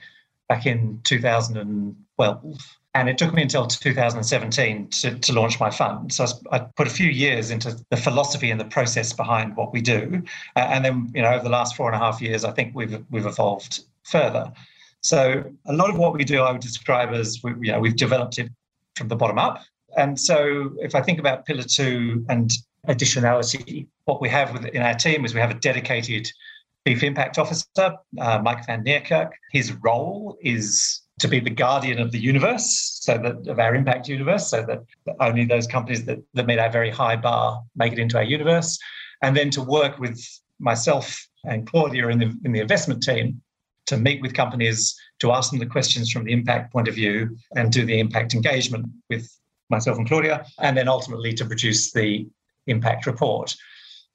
back 0.48 0.66
in 0.66 1.00
2012. 1.04 2.78
And 2.96 3.10
it 3.10 3.18
took 3.18 3.34
me 3.34 3.42
until 3.42 3.66
2017 3.66 4.88
to, 4.90 5.18
to 5.18 5.34
launch 5.34 5.60
my 5.60 5.72
fund. 5.72 6.14
So 6.14 6.28
I 6.52 6.60
put 6.60 6.86
a 6.86 6.92
few 6.92 7.10
years 7.10 7.50
into 7.50 7.76
the 7.90 7.98
philosophy 7.98 8.52
and 8.52 8.60
the 8.60 8.66
process 8.66 9.14
behind 9.14 9.56
what 9.56 9.74
we 9.74 9.82
do. 9.82 10.22
Uh, 10.56 10.60
and 10.60 10.86
then, 10.86 11.12
you 11.16 11.24
know, 11.24 11.34
over 11.34 11.44
the 11.44 11.50
last 11.50 11.76
four 11.76 11.92
and 11.92 11.96
a 11.96 12.00
half 12.00 12.22
years, 12.22 12.46
I 12.46 12.52
think 12.52 12.76
we've 12.76 13.04
we've 13.10 13.26
evolved 13.26 13.82
further. 14.04 14.52
So 15.02 15.44
a 15.66 15.74
lot 15.74 15.90
of 15.90 15.98
what 15.98 16.14
we 16.14 16.24
do, 16.24 16.42
I 16.42 16.52
would 16.52 16.62
describe 16.62 17.14
as 17.14 17.42
we, 17.44 17.52
you 17.62 17.72
know, 17.72 17.80
we've 17.80 17.96
developed 17.96 18.38
it 18.38 18.50
from 18.96 19.08
the 19.08 19.16
bottom 19.16 19.40
up. 19.40 19.64
And 19.98 20.20
so 20.20 20.72
if 20.80 20.96
I 20.96 21.02
think 21.02 21.20
about 21.20 21.46
pillar 21.46 21.64
two 21.64 22.26
and 22.30 22.52
additionality, 22.88 23.88
what 24.06 24.22
we 24.22 24.30
have 24.30 24.66
in 24.74 24.82
our 24.82 24.94
team 24.94 25.26
is 25.26 25.34
we 25.34 25.42
have 25.42 25.52
a 25.52 25.60
dedicated 25.60 26.30
chief 26.88 27.04
impact 27.04 27.38
officer, 27.38 27.96
uh, 28.20 28.40
Mike 28.40 28.66
Van 28.66 28.84
Niekerk. 28.84 29.32
His 29.52 29.74
role 29.84 30.38
is 30.42 31.02
to 31.20 31.28
be 31.28 31.40
the 31.40 31.50
guardian 31.50 32.00
of 32.00 32.12
the 32.12 32.20
universe, 32.20 33.00
so 33.02 33.18
that 33.18 33.48
of 33.48 33.60
our 33.60 33.76
impact 33.76 34.08
universe, 34.08 34.50
so 34.50 34.64
that 34.64 34.84
only 35.20 35.46
those 35.46 35.68
companies 35.68 36.06
that, 36.06 36.20
that 36.34 36.48
meet 36.48 36.60
our 36.60 36.72
very 36.72 36.90
high 36.90 37.16
bar 37.16 37.62
make 37.76 37.94
it 37.94 38.00
into 38.00 38.18
our 38.18 38.24
universe. 38.24 38.80
And 39.22 39.38
then 39.38 39.50
to 39.52 39.62
work 39.62 40.00
with 40.00 40.20
myself 40.60 41.28
and 41.46 41.68
Claudia 41.68 42.08
in 42.08 42.20
the 42.20 42.34
in 42.44 42.52
the 42.52 42.60
investment 42.60 43.04
team 43.04 43.42
to 43.86 43.98
meet 43.98 44.22
with 44.22 44.34
companies 44.34 44.96
to 45.20 45.32
ask 45.32 45.52
them 45.52 45.60
the 45.60 45.66
questions 45.66 46.10
from 46.10 46.24
the 46.24 46.32
impact 46.32 46.72
point 46.72 46.88
of 46.88 46.96
view 46.96 47.38
and 47.56 47.72
do 47.72 47.86
the 47.86 48.00
impact 48.00 48.34
engagement 48.34 48.86
with 49.10 49.30
myself 49.70 49.98
and 49.98 50.08
Claudia, 50.08 50.46
and 50.60 50.78
then 50.78 50.88
ultimately 50.88 51.34
to 51.34 51.46
produce 51.46 51.92
the 51.92 52.28
impact 52.68 53.06
report. 53.06 53.56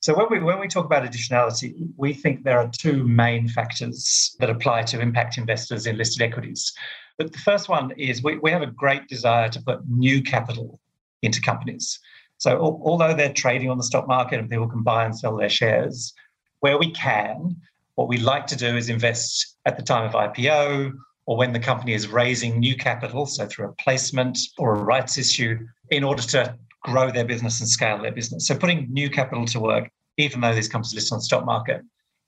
So 0.01 0.15
when 0.15 0.27
we 0.31 0.39
when 0.39 0.61
we 0.61 0.69
talk 0.69 0.85
about 0.85 1.05
additionality, 1.05 1.89
we 1.97 2.13
think 2.13 2.45
there 2.45 2.59
are 2.59 2.71
two 2.71 3.05
main 3.05 3.49
factors 3.49 4.37
that 4.39 4.49
apply 4.49 4.83
to 4.83 5.01
impact 5.01 5.39
investors 5.39 5.87
in 5.87 5.97
listed 5.97 6.23
equities. 6.23 6.73
But 7.17 7.33
the 7.33 7.39
first 7.39 7.69
one 7.69 7.91
is 7.93 8.23
we, 8.23 8.39
we 8.39 8.53
have 8.53 8.63
a 8.63 8.67
great 8.67 9.09
desire 9.09 9.49
to 9.49 9.61
put 9.61 9.81
new 9.89 10.23
capital 10.23 10.79
into 11.23 11.41
companies. 11.41 11.99
So 12.37 12.61
although 12.61 13.13
they're 13.13 13.33
trading 13.33 13.69
on 13.71 13.77
the 13.77 13.83
stock 13.83 14.07
market 14.07 14.39
and 14.39 14.49
people 14.49 14.69
can 14.69 14.85
buy 14.85 15.05
and 15.05 15.19
sell 15.19 15.37
their 15.37 15.49
shares, 15.49 16.15
where 16.61 16.79
we 16.79 16.93
can, 16.93 17.57
what 17.97 18.07
we 18.07 18.19
like 18.19 18.47
to 18.47 18.57
do 18.57 18.77
is 18.77 18.89
invest 18.89 19.57
at 19.67 19.77
the 19.77 19.83
time 19.83 20.05
of 20.05 20.13
IPO 20.13 20.93
or 21.27 21.37
when 21.37 21.53
the 21.53 21.59
company 21.59 21.93
is 21.93 22.07
raising 22.07 22.61
new 22.61 22.77
capital, 22.77 23.27
so 23.27 23.47
through 23.47 23.69
a 23.69 23.73
placement 23.73 24.39
or 24.57 24.77
a 24.77 24.83
rights 24.83 25.19
issue, 25.19 25.59
in 25.91 26.05
order 26.05 26.23
to 26.23 26.57
grow 26.83 27.11
their 27.11 27.25
business 27.25 27.61
and 27.61 27.69
scale 27.69 28.01
their 28.01 28.13
business. 28.13 28.47
So 28.47 28.57
putting 28.57 28.93
new 28.93 29.11
capital 29.11 29.45
to 29.47 29.61
work, 29.61 29.91
even 30.17 30.41
though 30.41 30.55
these 30.55 30.69
companies 30.69 30.95
list 30.95 31.13
on 31.13 31.19
the 31.19 31.25
stock 31.25 31.45
market, 31.45 31.83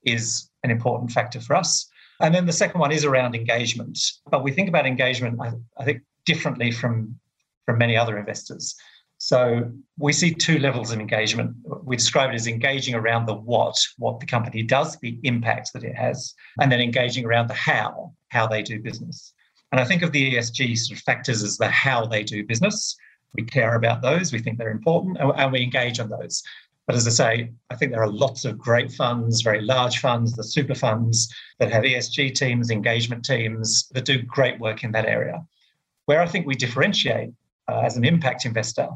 is 0.04 0.50
an 0.64 0.71
important 0.71 1.12
factor 1.12 1.40
for 1.40 1.57
us. 1.57 1.88
And 2.21 2.35
then 2.35 2.47
the 2.47 2.52
second 2.52 2.80
one 2.80 2.92
is 2.92 3.04
around 3.04 3.35
engagement. 3.35 3.99
But 4.30 4.45
we 4.45 4.52
think 4.52 4.69
about 4.69 4.87
engagement, 4.87 5.40
I, 5.40 5.52
I 5.78 5.85
think, 5.85 6.02
differently 6.26 6.71
from, 6.71 7.19
from 7.66 7.78
many 7.78 7.97
other 7.97 8.19
investors. 8.19 8.76
So 9.19 9.71
we 9.99 10.14
see 10.14 10.33
two 10.33 10.59
levels 10.59 10.90
of 10.90 10.99
engagement. 10.99 11.54
We 11.85 11.97
describe 11.97 12.30
it 12.30 12.35
as 12.35 12.47
engaging 12.47 12.95
around 12.95 13.26
the 13.26 13.35
what, 13.35 13.75
what 13.99 14.19
the 14.19 14.26
company 14.26 14.62
does, 14.62 14.99
the 14.99 15.19
impact 15.25 15.73
that 15.75 15.85
it 15.85 15.95
has, 15.95 16.35
and 16.59 16.73
then 16.73 16.80
engaging 16.80 17.26
around 17.26 17.49
the 17.49 17.54
how, 17.54 18.14
how 18.28 18.47
they 18.47 18.62
do 18.62 18.80
business. 18.80 19.35
And 19.73 19.80
I 19.80 19.85
think 19.85 20.02
of 20.02 20.12
the 20.12 20.35
ESG 20.35 20.76
sort 20.78 20.99
of 20.99 21.04
factors 21.04 21.42
as 21.42 21.59
the 21.59 21.69
how 21.69 22.07
they 22.07 22.23
do 22.23 22.45
business. 22.47 22.97
We 23.34 23.44
care 23.44 23.76
about 23.76 24.02
those, 24.02 24.32
we 24.32 24.40
think 24.40 24.58
they're 24.58 24.70
important, 24.70 25.18
and 25.20 25.52
we 25.52 25.62
engage 25.62 26.00
on 26.00 26.08
those. 26.08 26.42
But 26.87 26.96
as 26.96 27.06
I 27.06 27.10
say, 27.10 27.52
I 27.70 27.76
think 27.76 27.92
there 27.92 28.02
are 28.02 28.10
lots 28.10 28.44
of 28.44 28.58
great 28.58 28.90
funds, 28.90 29.42
very 29.42 29.60
large 29.60 29.99
funds, 29.99 30.32
the 30.32 30.42
super 30.42 30.75
funds 30.75 31.32
that 31.60 31.70
have 31.70 31.84
ESG 31.84 32.34
teams, 32.34 32.70
engagement 32.70 33.25
teams 33.25 33.88
that 33.92 34.04
do 34.04 34.22
great 34.22 34.58
work 34.58 34.82
in 34.82 34.90
that 34.92 35.06
area. 35.06 35.44
Where 36.06 36.20
I 36.20 36.26
think 36.26 36.46
we 36.46 36.56
differentiate 36.56 37.30
uh, 37.68 37.82
as 37.82 37.96
an 37.96 38.04
impact 38.04 38.44
investor 38.44 38.88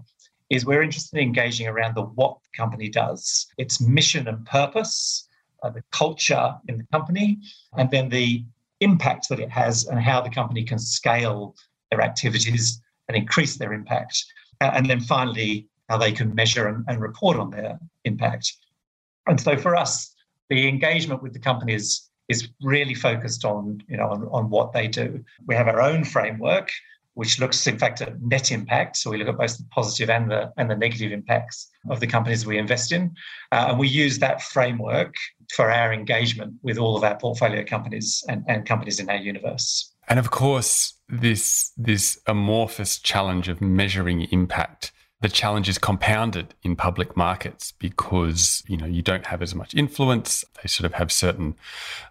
is 0.50 0.67
we're 0.67 0.83
interested 0.83 1.19
in 1.19 1.25
engaging 1.25 1.69
around 1.69 1.95
the 1.95 2.03
what 2.03 2.38
the 2.43 2.57
company 2.57 2.88
does, 2.88 3.47
its 3.59 3.81
mission 3.81 4.26
and 4.26 4.45
purpose, 4.45 5.29
uh, 5.62 5.71
the 5.71 5.85
culture 5.93 6.55
in 6.69 6.79
the 6.79 6.87
company, 6.93 7.38
and 7.76 7.91
then 7.91 8.09
the 8.09 8.45
impact 8.81 9.29
that 9.29 9.41
it 9.41 9.50
has 9.50 9.87
and 9.87 10.00
how 10.00 10.21
the 10.21 10.31
company 10.31 10.64
can 10.64 10.79
scale 10.79 11.55
their 11.91 12.00
activities 12.00 12.81
and 13.09 13.17
increase 13.17 13.57
their 13.57 13.73
impact. 13.73 14.25
Uh, 14.61 14.71
and 14.75 14.89
then 14.89 15.01
finally, 15.01 15.67
how 15.89 15.99
they 15.99 16.13
can 16.13 16.35
measure 16.35 16.69
and, 16.69 16.85
and 16.89 17.01
report 17.01 17.37
on 17.37 17.51
their 17.51 17.79
impact. 18.05 18.53
And 19.27 19.41
so 19.41 19.57
for 19.57 19.77
us, 19.77 20.15
the 20.49 20.69
engagement 20.69 21.23
with 21.23 21.33
the 21.33 21.39
companies 21.39 22.11
is, 22.29 22.49
really 22.63 22.95
focused 22.95 23.45
on, 23.45 23.83
you 23.87 23.99
know, 23.99 24.09
on, 24.09 24.23
on 24.33 24.49
what 24.49 24.73
they 24.73 24.89
do. 24.89 25.23
We 25.47 25.55
have 25.55 25.69
our 25.69 25.81
own 25.81 26.05
framework 26.05 26.71
which 27.15 27.39
looks 27.39 27.67
in 27.67 27.79
fact 27.79 28.01
at 28.01 28.21
net 28.21 28.51
impact. 28.53 28.97
So 28.97 29.11
we 29.11 29.19
look 29.19 29.29
at 29.29 29.39
both 29.39 29.57
the 29.57 29.65
positive 29.71 30.11
and 30.11 30.31
the 30.31 30.53
and 30.57 30.71
the 30.71 30.77
negative 30.77 31.13
impacts 31.13 31.71
of 31.89 32.01
the 32.01 32.07
companies 32.07 32.45
we 32.45 32.59
invest 32.59 32.93
in, 32.93 33.15
uh, 33.53 33.67
and 33.71 33.79
we 33.79 33.89
use 33.89 34.19
that 34.19 34.43
framework 34.43 35.15
for 35.55 35.71
our 35.71 35.93
engagement 35.93 36.55
with 36.63 36.79
all 36.79 36.97
of 36.97 37.05
our 37.05 37.17
portfolio 37.17 37.65
companies 37.65 38.25
and, 38.29 38.45
and 38.49 38.67
companies 38.67 39.01
in 39.01 39.09
our 39.09 39.17
universe. 39.17 39.94
And 40.09 40.19
of 40.19 40.31
course, 40.31 40.95
this 41.09 41.73
this 41.77 42.19
amorphous 42.27 42.99
challenge 42.99 43.49
of 43.49 43.61
measuring 43.61 44.23
impact 44.33 44.93
the 45.25 45.29
challenge 45.31 45.71
is 45.71 45.79
compounded 45.79 46.55
in 46.63 46.77
public 46.77 47.17
markets 47.17 47.73
because 47.73 48.63
you 48.69 48.77
know 48.77 48.85
you 48.85 49.01
don't 49.01 49.25
have 49.25 49.41
as 49.41 49.55
much 49.55 49.75
influence. 49.75 50.45
They 50.63 50.69
sort 50.69 50.85
of 50.85 50.93
have 50.95 51.11
certain 51.11 51.57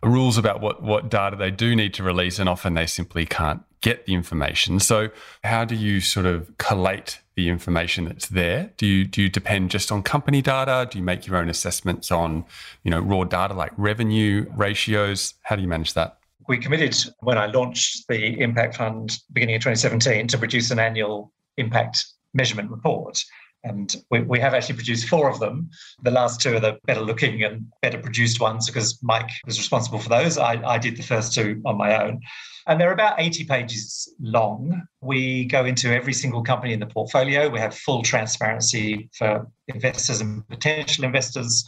rules 0.02 0.40
about 0.40 0.62
what 0.62 0.82
what 0.82 1.10
data 1.10 1.36
they 1.36 1.52
do 1.52 1.76
need 1.76 1.94
to 1.94 2.04
release 2.04 2.40
and 2.40 2.50
often 2.50 2.74
they 2.74 2.88
simply 2.88 3.28
can't 3.28 3.62
get 3.82 4.08
the 4.08 4.16
information. 4.16 4.80
So 4.80 5.10
how 5.44 5.64
do 5.64 5.76
you 5.76 6.02
sort 6.02 6.26
of 6.26 6.58
collate 6.58 7.20
the 7.36 7.50
information 7.50 8.06
that's 8.06 8.30
there? 8.30 8.72
Do 8.78 8.88
you 8.88 9.06
do 9.06 9.22
you 9.22 9.30
depend 9.30 9.70
just 9.70 9.92
on 9.92 10.02
company 10.02 10.42
data? 10.42 10.88
Do 10.90 10.98
you 10.98 11.04
make 11.04 11.28
your 11.28 11.38
own 11.38 11.50
assessments 11.50 12.12
on 12.12 12.46
you 12.84 12.90
know 12.90 13.00
raw 13.00 13.26
data 13.26 13.54
like 13.54 13.74
revenue 13.78 14.48
ratios? 14.56 15.36
How 15.44 15.56
do 15.56 15.62
you 15.62 15.68
manage 15.68 15.94
that 15.94 16.18
we 16.48 16.58
committed 16.58 16.96
when 17.20 17.38
i 17.38 17.46
launched 17.46 18.08
the 18.08 18.40
impact 18.40 18.76
fund 18.76 19.18
beginning 19.34 19.56
of 19.56 19.62
2017 19.62 20.28
to 20.28 20.38
produce 20.38 20.72
an 20.72 20.80
annual 20.80 21.32
impact 21.58 22.06
measurement 22.34 22.70
report. 22.70 23.24
And 23.66 23.96
we, 24.12 24.22
we 24.22 24.40
have 24.40 24.54
actually 24.54 24.76
produced 24.76 25.08
four 25.08 25.30
of 25.30 25.40
them. 25.40 25.70
The 26.02 26.12
last 26.12 26.42
two 26.42 26.56
are 26.56 26.60
the 26.60 26.80
better 26.86 27.00
looking 27.00 27.44
and 27.44 27.66
better 27.82 27.98
produced 27.98 28.42
ones 28.42 28.68
because 28.68 29.02
Mike 29.02 29.30
was 29.46 29.58
responsible 29.58 30.00
for 30.00 30.10
those. 30.10 30.38
I, 30.38 30.62
I 30.66 30.78
did 30.78 30.98
the 30.98 31.04
first 31.04 31.34
two 31.34 31.62
on 31.66 31.78
my 31.78 32.04
own. 32.04 32.20
And 32.68 32.80
they're 32.80 32.92
about 32.92 33.22
80 33.22 33.46
pages 33.46 34.14
long. 34.20 34.82
We 35.02 35.46
go 35.46 35.66
into 35.66 35.94
every 35.94 36.14
single 36.14 36.44
company 36.44 36.74
in 36.74 36.80
the 36.80 36.88
portfolio. 36.88 37.50
We 37.50 37.60
have 37.60 37.76
full 37.76 38.04
transparency 38.04 39.10
for 39.18 39.48
investors 39.70 40.20
and 40.20 40.48
potential 40.50 41.06
investors 41.06 41.64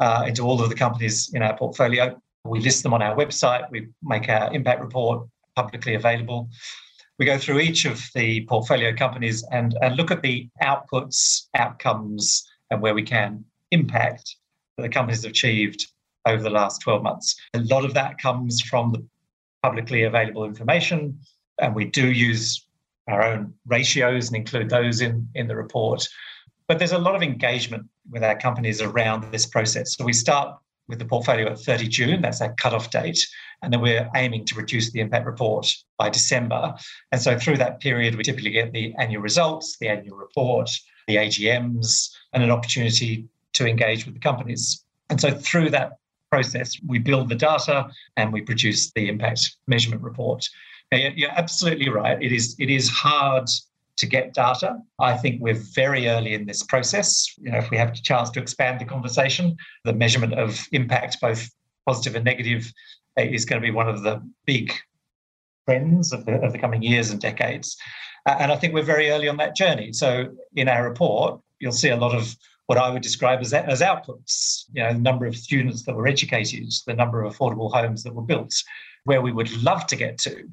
uh, 0.00 0.24
into 0.26 0.42
all 0.42 0.62
of 0.62 0.70
the 0.70 0.74
companies 0.74 1.30
in 1.34 1.42
our 1.42 1.56
portfolio. 1.56 2.18
We 2.48 2.60
list 2.60 2.82
them 2.82 2.94
on 2.94 3.02
our 3.02 3.16
website. 3.16 3.70
We 3.70 3.88
make 4.02 4.28
our 4.28 4.52
impact 4.52 4.80
report 4.80 5.26
publicly 5.54 5.94
available 5.94 6.48
we 7.18 7.26
go 7.26 7.36
through 7.36 7.58
each 7.58 7.84
of 7.84 8.00
the 8.14 8.46
portfolio 8.46 8.94
companies 8.94 9.44
and, 9.50 9.76
and 9.82 9.96
look 9.96 10.10
at 10.10 10.22
the 10.22 10.48
outputs, 10.62 11.48
outcomes, 11.54 12.48
and 12.70 12.80
where 12.80 12.94
we 12.94 13.02
can 13.02 13.44
impact 13.72 14.36
that 14.76 14.84
the 14.84 14.88
companies 14.88 15.22
have 15.22 15.32
achieved 15.32 15.86
over 16.26 16.42
the 16.42 16.50
last 16.50 16.80
12 16.82 17.02
months. 17.02 17.36
A 17.54 17.60
lot 17.60 17.84
of 17.84 17.94
that 17.94 18.18
comes 18.18 18.60
from 18.60 18.92
the 18.92 19.04
publicly 19.62 20.04
available 20.04 20.44
information, 20.44 21.18
and 21.60 21.74
we 21.74 21.86
do 21.86 22.12
use 22.12 22.64
our 23.08 23.22
own 23.22 23.52
ratios 23.66 24.28
and 24.28 24.36
include 24.36 24.70
those 24.70 25.00
in, 25.00 25.28
in 25.34 25.48
the 25.48 25.56
report. 25.56 26.06
But 26.68 26.78
there's 26.78 26.92
a 26.92 26.98
lot 26.98 27.16
of 27.16 27.22
engagement 27.22 27.86
with 28.10 28.22
our 28.22 28.38
companies 28.38 28.80
around 28.80 29.32
this 29.32 29.46
process. 29.46 29.96
So 29.96 30.04
we 30.04 30.12
start 30.12 30.56
with 30.88 30.98
the 30.98 31.04
portfolio 31.04 31.50
at 31.50 31.60
30 31.60 31.88
June, 31.88 32.22
that's 32.22 32.40
our 32.40 32.52
cutoff 32.54 32.90
date. 32.90 33.18
And 33.62 33.72
then 33.72 33.80
we're 33.80 34.08
aiming 34.14 34.44
to 34.46 34.54
produce 34.54 34.90
the 34.90 35.00
impact 35.00 35.26
report 35.26 35.74
by 35.98 36.08
December. 36.08 36.74
And 37.12 37.20
so 37.20 37.38
through 37.38 37.58
that 37.58 37.80
period, 37.80 38.16
we 38.16 38.24
typically 38.24 38.50
get 38.50 38.72
the 38.72 38.94
annual 38.98 39.22
results, 39.22 39.76
the 39.80 39.88
annual 39.88 40.16
report, 40.16 40.70
the 41.06 41.16
AGMs, 41.16 42.10
and 42.32 42.42
an 42.42 42.50
opportunity 42.50 43.26
to 43.54 43.66
engage 43.66 44.04
with 44.04 44.14
the 44.14 44.20
companies. 44.20 44.84
And 45.10 45.20
so 45.20 45.30
through 45.30 45.70
that 45.70 45.98
process, 46.30 46.78
we 46.86 46.98
build 46.98 47.28
the 47.28 47.34
data 47.34 47.88
and 48.16 48.32
we 48.32 48.42
produce 48.42 48.90
the 48.92 49.08
impact 49.08 49.56
measurement 49.66 50.02
report. 50.02 50.48
Now, 50.92 50.98
you're 50.98 51.30
absolutely 51.30 51.88
right. 51.88 52.22
It 52.22 52.32
is 52.32 52.56
it 52.58 52.70
is 52.70 52.88
hard 52.88 53.48
to 53.98 54.06
get 54.06 54.34
data. 54.34 54.78
I 54.98 55.16
think 55.16 55.40
we're 55.40 55.54
very 55.74 56.08
early 56.08 56.34
in 56.34 56.46
this 56.46 56.62
process. 56.62 57.26
You 57.38 57.50
know, 57.50 57.58
if 57.58 57.70
we 57.70 57.76
have 57.76 57.90
a 57.90 57.94
chance 57.94 58.30
to 58.30 58.40
expand 58.40 58.80
the 58.80 58.84
conversation, 58.84 59.56
the 59.84 59.92
measurement 59.92 60.34
of 60.34 60.66
impact, 60.72 61.18
both 61.20 61.48
positive 61.86 62.14
and 62.14 62.24
negative, 62.24 62.72
eh, 63.16 63.24
is 63.24 63.44
going 63.44 63.60
to 63.60 63.66
be 63.66 63.72
one 63.72 63.88
of 63.88 64.02
the 64.02 64.22
big 64.46 64.72
trends 65.68 66.12
of 66.12 66.24
the, 66.24 66.40
of 66.40 66.52
the 66.52 66.58
coming 66.58 66.82
years 66.82 67.10
and 67.10 67.20
decades. 67.20 67.76
And 68.26 68.52
I 68.52 68.56
think 68.56 68.74
we're 68.74 68.82
very 68.82 69.10
early 69.10 69.28
on 69.28 69.36
that 69.38 69.56
journey. 69.56 69.92
So 69.92 70.28
in 70.54 70.68
our 70.68 70.88
report, 70.88 71.40
you'll 71.58 71.72
see 71.72 71.90
a 71.90 71.96
lot 71.96 72.14
of 72.14 72.34
what 72.66 72.78
I 72.78 72.90
would 72.90 73.02
describe 73.02 73.40
as, 73.40 73.52
as 73.54 73.80
outputs, 73.80 74.64
you 74.74 74.82
know, 74.82 74.92
the 74.92 74.98
number 74.98 75.26
of 75.26 75.34
students 75.36 75.84
that 75.84 75.96
were 75.96 76.06
educated, 76.06 76.70
the 76.86 76.94
number 76.94 77.22
of 77.22 77.36
affordable 77.36 77.72
homes 77.72 78.02
that 78.02 78.14
were 78.14 78.22
built. 78.22 78.54
Where 79.04 79.22
we 79.22 79.32
would 79.32 79.50
love 79.62 79.86
to 79.86 79.96
get 79.96 80.18
to 80.18 80.46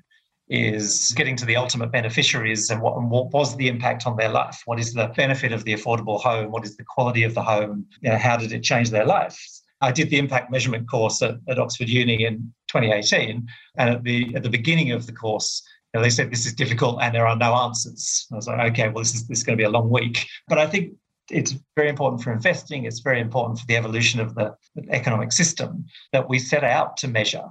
is 0.48 1.14
getting 1.16 1.36
to 1.36 1.46
the 1.46 1.56
ultimate 1.56 1.92
beneficiaries 1.92 2.70
and 2.70 2.82
what, 2.82 2.98
and 2.98 3.10
what 3.10 3.32
was 3.32 3.56
the 3.56 3.68
impact 3.68 4.06
on 4.06 4.16
their 4.16 4.30
life? 4.30 4.62
What 4.66 4.80
is 4.80 4.94
the 4.94 5.12
benefit 5.16 5.52
of 5.52 5.64
the 5.64 5.74
affordable 5.74 6.22
home? 6.22 6.52
What 6.52 6.66
is 6.66 6.78
the 6.78 6.84
quality 6.84 7.24
of 7.24 7.34
the 7.34 7.42
home? 7.42 7.86
You 8.02 8.12
know, 8.12 8.18
how 8.18 8.38
did 8.38 8.52
it 8.52 8.64
change 8.64 8.92
their 8.92 9.06
life? 9.06 9.40
I 9.82 9.92
did 9.92 10.10
the 10.10 10.18
impact 10.18 10.52
measurement 10.52 10.90
course 10.90 11.22
at, 11.22 11.36
at 11.50 11.60
Oxford 11.60 11.90
Uni 11.90 12.26
in 12.26 12.54
2018, 12.70 13.48
and 13.78 13.90
at 13.90 14.04
the 14.04 14.34
at 14.36 14.44
the 14.44 14.50
beginning 14.50 14.92
of 14.92 15.06
the 15.06 15.12
course, 15.12 15.64
you 15.94 16.00
know, 16.00 16.04
they 16.04 16.10
said 16.10 16.32
this 16.32 16.46
is 16.46 16.54
difficult 16.54 17.00
and 17.02 17.14
there 17.14 17.28
are 17.28 17.36
no 17.36 17.54
answers. 17.54 18.28
I 18.32 18.36
was 18.36 18.48
like, 18.48 18.72
okay, 18.72 18.88
well, 18.88 19.04
this 19.04 19.14
is 19.14 19.28
this 19.28 19.40
is 19.40 19.44
going 19.44 19.58
to 19.58 19.62
be 19.62 19.66
a 19.66 19.70
long 19.70 19.90
week. 19.90 20.26
But 20.48 20.60
I 20.60 20.68
think 20.68 20.94
it's 21.30 21.56
very 21.76 21.90
important 21.90 22.24
for 22.24 22.32
investing. 22.32 22.86
It's 22.86 23.00
very 23.00 23.20
important 23.20 23.60
for 23.60 23.66
the 23.66 23.76
evolution 23.76 24.20
of 24.20 24.36
the 24.36 24.56
economic 24.90 25.32
system 25.32 25.86
that 26.14 26.30
we 26.30 26.40
set 26.40 26.64
out 26.64 26.98
to 26.98 27.08
measure 27.08 27.46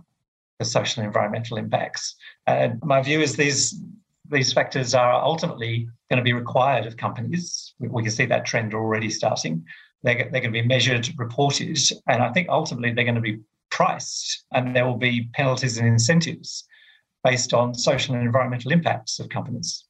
the 0.58 0.64
social 0.64 1.02
and 1.02 1.08
environmental 1.08 1.56
impacts. 1.56 2.16
And 2.46 2.80
my 2.82 3.02
view 3.02 3.20
is 3.20 3.36
these 3.36 3.80
these 4.30 4.52
factors 4.52 4.94
are 4.94 5.22
ultimately 5.22 5.86
going 6.10 6.16
to 6.16 6.22
be 6.22 6.32
required 6.32 6.86
of 6.86 6.96
companies. 6.96 7.74
We, 7.78 8.02
can 8.02 8.10
see 8.10 8.24
that 8.26 8.46
trend 8.46 8.72
already 8.72 9.10
starting. 9.10 9.64
They're, 10.02 10.14
they're 10.14 10.40
going 10.40 10.44
to 10.44 10.62
be 10.62 10.66
measured, 10.66 11.08
reported, 11.18 11.78
and 12.08 12.22
I 12.22 12.32
think 12.32 12.48
ultimately 12.48 12.92
they're 12.92 13.04
going 13.04 13.16
to 13.16 13.20
be 13.20 13.40
priced, 13.70 14.44
and 14.52 14.74
there 14.74 14.86
will 14.86 14.96
be 14.96 15.28
penalties 15.34 15.76
and 15.76 15.86
incentives 15.86 16.64
based 17.22 17.52
on 17.52 17.74
social 17.74 18.14
and 18.14 18.24
environmental 18.24 18.72
impacts 18.72 19.20
of 19.20 19.28
companies. 19.28 19.84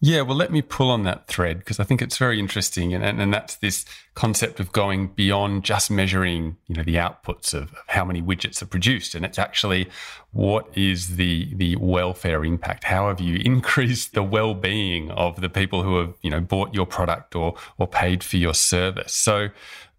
Yeah, 0.00 0.20
well, 0.20 0.36
let 0.36 0.52
me 0.52 0.60
pull 0.60 0.90
on 0.90 1.04
that 1.04 1.26
thread 1.26 1.60
because 1.60 1.80
I 1.80 1.84
think 1.84 2.02
it's 2.02 2.18
very 2.18 2.38
interesting, 2.38 2.92
and, 2.92 3.02
and, 3.02 3.18
and 3.18 3.32
that's 3.32 3.56
this 3.56 3.86
concept 4.14 4.60
of 4.60 4.70
going 4.70 5.08
beyond 5.08 5.64
just 5.64 5.90
measuring, 5.90 6.58
you 6.66 6.76
know, 6.76 6.82
the 6.82 6.96
outputs 6.96 7.54
of, 7.54 7.72
of, 7.72 7.84
how 7.86 8.04
many 8.04 8.20
widgets 8.20 8.60
are 8.60 8.66
produced, 8.66 9.14
and 9.14 9.24
it's 9.24 9.38
actually 9.38 9.88
what 10.32 10.68
is 10.76 11.16
the 11.16 11.54
the 11.54 11.76
welfare 11.76 12.44
impact? 12.44 12.84
How 12.84 13.08
have 13.08 13.20
you 13.20 13.36
increased 13.44 14.12
the 14.12 14.22
well-being 14.22 15.10
of 15.12 15.40
the 15.40 15.48
people 15.48 15.82
who 15.82 15.98
have, 15.98 16.14
you 16.20 16.28
know, 16.28 16.40
bought 16.40 16.74
your 16.74 16.86
product 16.86 17.34
or 17.34 17.54
or 17.78 17.86
paid 17.86 18.22
for 18.22 18.36
your 18.36 18.54
service? 18.54 19.14
So, 19.14 19.48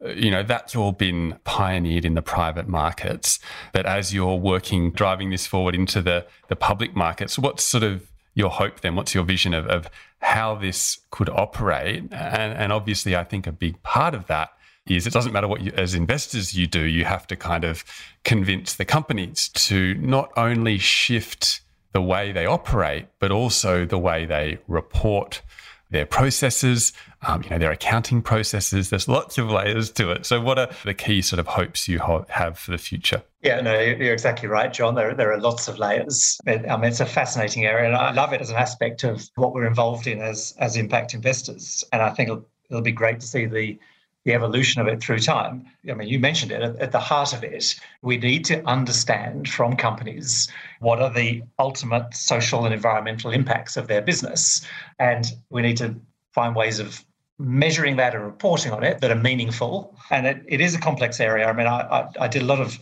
uh, 0.06 0.10
you 0.10 0.30
know 0.30 0.44
that's 0.44 0.76
all 0.76 0.92
been 0.92 1.40
pioneered 1.44 2.06
in 2.06 2.14
the 2.14 2.22
private 2.22 2.68
markets 2.68 3.40
but 3.74 3.88
as 3.88 4.14
you're 4.14 4.36
working 4.36 4.92
driving 4.92 5.32
this 5.32 5.48
forward 5.48 5.74
into 5.74 6.04
the 6.04 6.24
the 6.50 6.56
public 6.56 6.96
markets 6.96 7.40
what 7.40 7.60
sort 7.60 7.84
of 7.84 8.08
your 8.38 8.52
hope 8.52 8.82
then? 8.82 8.96
What's 8.96 9.16
your 9.16 9.24
vision 9.24 9.54
of, 9.56 9.66
of 9.68 9.90
how 10.20 10.56
this 10.56 11.00
could 11.10 11.28
operate? 11.28 12.04
And, 12.12 12.54
and 12.54 12.72
obviously, 12.72 13.16
I 13.16 13.24
think 13.24 13.48
a 13.48 13.52
big 13.52 13.82
part 13.82 14.14
of 14.14 14.28
that 14.28 14.50
is 14.88 15.08
it 15.08 15.12
doesn't 15.12 15.34
matter 15.34 15.48
what 15.48 15.62
you, 15.62 15.72
as 15.76 15.96
investors 15.96 16.54
you 16.54 16.68
do, 16.68 16.82
you 16.82 17.04
have 17.04 17.26
to 17.28 17.36
kind 17.36 17.64
of 17.64 17.84
convince 18.24 18.76
the 18.76 18.86
companies 18.86 19.50
to 19.50 19.96
not 19.96 20.32
only 20.38 20.78
shift 20.78 21.62
the 21.94 22.02
way 22.02 22.32
they 22.32 22.46
operate, 22.46 23.08
but 23.20 23.32
also 23.32 23.86
the 23.86 23.98
way 23.98 24.26
they 24.26 24.60
report 24.68 25.42
their 25.90 26.06
processes, 26.06 26.94
um, 27.26 27.42
you 27.44 27.50
know, 27.50 27.58
their 27.58 27.72
accounting 27.72 28.22
processes. 28.22 28.90
There's 28.90 29.08
lots 29.08 29.38
of 29.38 29.50
layers 29.50 29.92
to 29.94 30.12
it. 30.12 30.26
So, 30.26 30.40
what 30.40 30.60
are 30.60 30.70
the 30.86 30.94
key 30.94 31.22
sort 31.22 31.40
of 31.40 31.48
hopes 31.48 31.88
you 31.88 32.00
ho- 32.00 32.26
have 32.30 32.58
for 32.60 32.72
the 32.72 32.78
future? 32.78 33.24
Yeah, 33.42 33.62
no, 33.62 33.80
you're 33.80 34.14
exactly 34.14 34.48
right, 34.48 34.72
John. 34.72 34.96
There, 34.96 35.14
there 35.14 35.32
are 35.32 35.40
lots 35.40 35.68
of 35.68 35.80
layers. 35.80 36.40
I 36.48 36.58
mean, 36.58 36.86
it's 36.86 37.00
a 37.00 37.06
fascinating 37.06 37.66
area, 37.66 37.88
and 37.88 37.96
I 37.96 38.12
love 38.12 38.34
it 38.34 38.42
as 38.42 38.50
an 38.50 38.58
aspect 38.58 39.04
of 39.04 39.28
what 39.36 39.54
we're 39.54 39.66
involved 39.66 40.08
in 40.08 40.22
as 40.22 40.54
as 40.60 40.78
impact 40.78 41.14
investors. 41.14 41.84
And 41.92 42.02
I 42.02 42.12
think 42.12 42.30
it'll, 42.30 42.46
it'll 42.70 42.82
be 42.82 42.92
great 42.92 43.20
to 43.20 43.28
see 43.28 43.46
the 43.46 43.80
the 44.28 44.34
evolution 44.34 44.82
of 44.82 44.88
it 44.88 45.02
through 45.02 45.20
time. 45.20 45.66
I 45.90 45.94
mean, 45.94 46.10
you 46.10 46.20
mentioned 46.20 46.52
it 46.52 46.62
at 46.62 46.92
the 46.92 47.00
heart 47.00 47.32
of 47.32 47.46
it. 47.46 47.76
We 48.02 48.18
need 48.18 48.44
to 48.46 48.62
understand 48.68 49.48
from 49.48 49.78
companies 49.78 50.50
what 50.82 51.02
are 51.02 51.10
the 51.10 51.44
ultimate 51.58 52.14
social 52.14 52.66
and 52.66 52.74
environmental 52.74 53.32
impacts 53.32 53.78
of 53.78 53.88
their 53.88 54.02
business. 54.02 54.68
And 55.00 55.32
we 55.50 55.62
need 55.62 55.78
to 55.78 55.96
find 56.38 56.56
ways 56.56 56.78
of 56.78 57.04
measuring 57.40 57.96
that 57.96 58.14
and 58.14 58.24
reporting 58.24 58.72
on 58.72 58.84
it 58.84 59.02
that 59.02 59.10
are 59.10 59.22
meaningful. 59.32 59.96
And 60.12 60.28
it, 60.28 60.38
it 60.48 60.62
is 60.62 60.76
a 60.76 60.80
complex 60.80 61.20
area. 61.20 61.48
I 61.48 61.54
mean, 61.54 61.66
I, 61.66 61.80
I, 61.98 62.02
I 62.26 62.28
did 62.28 62.44
a 62.44 62.46
lot 62.46 62.62
of 62.62 62.78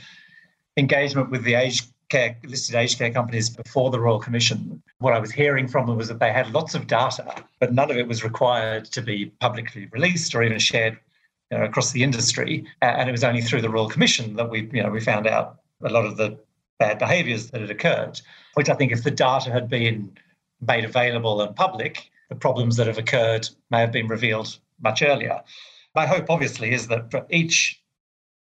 engagement 0.76 1.30
with 1.32 1.44
the 1.46 1.56
aged 1.56 1.86
care 2.10 2.36
listed 2.44 2.76
aged 2.76 2.98
care 3.00 3.12
companies 3.12 3.50
before 3.50 3.90
the 3.92 4.00
Royal 4.00 4.20
Commission. 4.20 4.84
What 5.00 5.14
I 5.14 5.20
was 5.20 5.32
hearing 5.32 5.68
from 5.70 5.88
them 5.88 5.96
was 5.96 6.10
that 6.10 6.20
they 6.20 6.34
had 6.34 6.54
lots 6.54 6.76
of 6.76 6.88
data, 6.88 7.26
but 7.62 7.74
none 7.74 7.90
of 7.90 7.98
it 7.98 8.08
was 8.10 8.26
required 8.26 8.84
to 8.96 9.02
be 9.02 9.18
publicly 9.40 9.88
released 9.94 10.36
or 10.36 10.44
even 10.44 10.60
shared 10.60 11.00
you 11.50 11.58
know, 11.58 11.64
across 11.64 11.92
the 11.94 12.04
industry. 12.04 12.66
And 12.82 13.08
it 13.08 13.14
was 13.14 13.24
only 13.24 13.42
through 13.42 13.62
the 13.62 13.70
Royal 13.70 13.90
Commission 13.90 14.36
that 14.36 14.50
we, 14.50 14.70
you 14.74 14.84
know, 14.84 14.90
we 14.90 15.00
found 15.00 15.28
out 15.28 15.60
a 15.82 15.90
lot 15.90 16.06
of 16.06 16.18
the 16.18 16.38
bad 16.78 17.00
behaviours 17.00 17.52
that 17.52 17.62
had 17.62 17.72
occurred. 17.72 18.20
Which 18.56 18.70
I 18.70 18.76
think, 18.76 18.92
if 18.92 19.04
the 19.04 19.12
data 19.12 19.50
had 19.50 19.70
been 19.70 19.98
made 20.60 20.84
available 20.84 21.42
and 21.42 21.56
public, 21.56 22.12
the 22.30 22.36
problems 22.36 22.78
that 22.78 22.88
have 22.88 22.98
occurred 22.98 23.48
may 23.72 23.80
have 23.80 23.92
been 23.92 24.08
revealed 24.08 24.58
much 24.82 25.02
earlier. 25.02 25.42
My 25.94 26.06
hope, 26.06 26.30
obviously, 26.30 26.72
is 26.72 26.88
that 26.88 27.12
for 27.12 27.26
each 27.30 27.82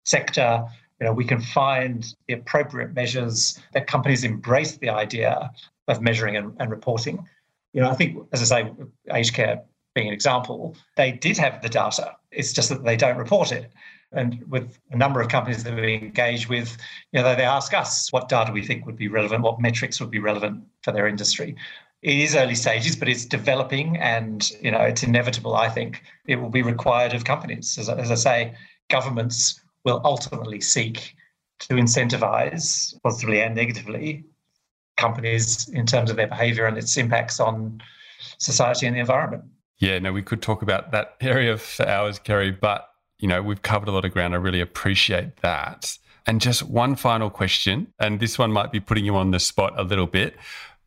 sector, 0.05 0.65
you 1.01 1.07
know, 1.07 1.13
we 1.13 1.25
can 1.25 1.41
find 1.41 2.07
the 2.29 2.35
appropriate 2.35 2.95
measures 2.95 3.61
that 3.73 3.87
companies 3.87 4.25
embrace 4.25 4.77
the 4.79 4.91
idea 4.91 5.51
of 5.89 6.01
measuring 6.01 6.37
and, 6.37 6.57
and 6.59 6.71
reporting. 6.71 7.27
You 7.73 7.83
know, 7.83 7.91
I 7.91 7.95
think, 7.95 8.27
as 8.33 8.41
I 8.41 8.63
say, 8.63 8.73
aged 9.13 9.35
care 9.35 9.63
being 9.95 10.09
an 10.09 10.15
example, 10.15 10.77
they 10.97 11.13
did 11.13 11.39
have 11.39 11.63
the 11.63 11.69
data. 11.69 12.17
It's 12.31 12.53
just 12.53 12.69
that 12.69 12.85
they 12.85 12.97
don't 12.97 13.17
report 13.17 13.53
it. 13.53 13.71
And 14.13 14.45
with 14.49 14.79
a 14.91 14.97
number 14.97 15.21
of 15.21 15.29
companies 15.29 15.65
that 15.65 15.75
we 15.75 15.95
engage 15.95 16.49
with, 16.49 16.77
you 17.13 17.21
know, 17.21 17.35
they 17.35 17.43
ask 17.43 17.75
us 17.75 18.13
what 18.13 18.29
data 18.29 18.53
we 18.53 18.65
think 18.65 18.87
would 18.87 18.97
be 18.97 19.09
relevant, 19.09 19.43
what 19.43 19.61
metrics 19.61 20.01
would 20.01 20.11
be 20.11 20.21
relevant 20.21 20.65
for 20.83 20.93
their 20.93 21.09
industry. 21.09 21.57
It 22.05 22.19
is 22.19 22.37
early 22.37 22.55
stages, 22.55 22.97
but 22.97 23.09
it's 23.09 23.25
developing, 23.25 23.97
and 23.97 24.51
you 24.61 24.71
know, 24.71 24.83
it's 24.83 25.03
inevitable. 25.03 25.57
I 25.57 25.71
think 25.71 26.03
it 26.27 26.37
will 26.37 26.51
be 26.51 26.61
required 26.61 27.15
of 27.15 27.25
companies. 27.25 27.79
As, 27.79 27.89
as 27.89 28.11
I 28.11 28.15
say, 28.15 28.55
governments 28.91 29.59
will 29.87 30.03
ultimately 30.05 30.61
seek 30.61 31.15
to 31.61 31.75
incentivize 31.75 32.95
positively 33.03 33.41
and 33.41 33.55
negatively 33.55 34.23
companies 34.99 35.67
in 35.71 35.87
terms 35.87 36.11
of 36.11 36.17
their 36.17 36.27
behavior 36.27 36.67
and 36.67 36.77
its 36.77 36.95
impacts 36.99 37.41
on 37.41 37.81
society 38.37 38.87
and 38.87 38.95
the 38.95 39.01
environment. 39.01 39.45
Yeah, 39.79 39.99
no, 39.99 40.13
we 40.13 40.21
could 40.21 40.43
talk 40.43 40.61
about 40.61 40.93
that 40.93 41.17
area 41.23 41.57
for 41.57 41.89
hours, 41.89 42.19
Kerry, 42.19 42.51
but 42.51 42.87
you 43.19 43.29
know, 43.29 43.41
we've 43.41 43.63
covered 43.63 43.89
a 43.89 43.93
lot 43.93 44.05
of 44.05 44.13
ground. 44.13 44.35
I 44.35 44.37
really 44.37 44.61
appreciate 44.61 45.39
that. 45.39 45.97
And 46.27 46.39
just 46.39 46.65
one 46.65 46.97
final 46.97 47.31
question, 47.31 47.95
and 47.99 48.21
this 48.21 48.39
one 48.39 48.53
might 48.53 48.73
be 48.73 48.81
putting 48.81 49.07
you 49.07 49.17
on 49.17 49.31
the 49.31 49.41
spot 49.41 49.73
a 49.79 49.85
little 49.85 50.07
bit, 50.07 50.37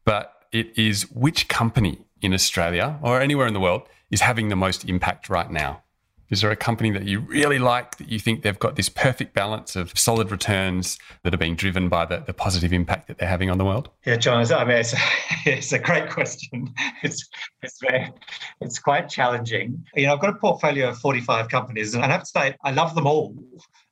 but 0.06 0.37
it 0.52 0.78
is 0.78 1.04
which 1.12 1.48
company 1.48 2.00
in 2.22 2.34
Australia 2.34 2.98
or 3.02 3.22
anywhere 3.22 3.48
in 3.48 3.54
the 3.54 3.60
world 3.60 3.84
is 4.10 4.22
having 4.22 4.50
the 4.50 4.56
most 4.56 4.86
impact 4.86 5.30
right 5.30 5.52
now? 5.52 5.84
Is 6.30 6.42
there 6.42 6.52
a 6.52 6.58
company 6.58 6.92
that 6.92 7.06
you 7.06 7.22
really 7.22 7.58
like 7.58 7.98
that 7.98 8.10
you 8.10 8.20
think 8.20 8.42
they've 8.42 8.60
got 8.60 8.76
this 8.76 8.90
perfect 8.90 9.34
balance 9.34 9.78
of 9.78 9.98
solid 9.98 10.30
returns 10.30 11.00
that 11.24 11.34
are 11.34 11.38
being 11.38 11.56
driven 11.56 11.88
by 11.88 12.06
the, 12.06 12.20
the 12.20 12.34
positive 12.34 12.74
impact 12.74 13.08
that 13.08 13.18
they're 13.18 13.30
having 13.30 13.50
on 13.50 13.58
the 13.58 13.64
world? 13.64 13.90
Yeah, 14.06 14.18
John, 14.18 14.46
I 14.52 14.66
mean, 14.66 14.78
it's, 14.78 14.94
it's 15.46 15.72
a 15.72 15.80
great 15.80 16.10
question. 16.10 16.74
It's, 17.04 17.26
it's, 17.62 17.80
very, 17.80 18.12
it's 18.60 18.80
quite 18.80 19.08
challenging. 19.08 19.86
You 19.96 20.08
know, 20.08 20.14
I've 20.14 20.20
got 20.20 20.32
a 20.32 20.38
portfolio 20.38 20.90
of 20.90 20.98
45 20.98 21.48
companies, 21.48 21.94
and 21.94 22.04
I 22.04 22.08
have 22.08 22.22
to 22.22 22.26
say, 22.26 22.56
I 22.64 22.72
love 22.72 22.96
them 22.96 23.06
all. 23.06 23.36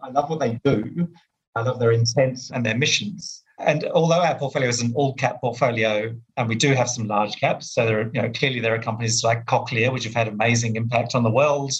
I 0.02 0.10
love 0.10 0.30
what 0.30 0.39
they 0.39 0.60
do. 0.63 1.08
I 1.56 1.62
love 1.62 1.80
their 1.80 1.91
intents 1.91 2.52
and 2.52 2.65
their 2.65 2.76
missions. 2.76 3.44
And 3.58 3.86
although 3.86 4.22
our 4.22 4.36
portfolio 4.36 4.68
is 4.68 4.82
an 4.82 4.94
all 4.96 5.13
cap 5.13 5.39
portfolio, 5.39 6.13
and 6.36 6.50
we 6.50 6.56
do 6.56 6.74
have 6.74 6.89
some 6.89 7.08
large 7.08 7.39
caps, 7.39 7.74
so 7.74 7.86
there 7.86 8.02
are, 8.02 8.12
you 8.13 8.22
know, 8.22 8.30
clearly 8.30 8.60
there 8.60 8.76
are 8.76 8.82
companies 8.82 9.24
like 9.24 9.46
Cochlear, 9.46 9.94
which 9.94 10.04
have 10.04 10.13
had 10.13 10.28
amazing 10.28 10.76
impact 10.76 11.15
on 11.15 11.24
the 11.24 11.32
world 11.32 11.72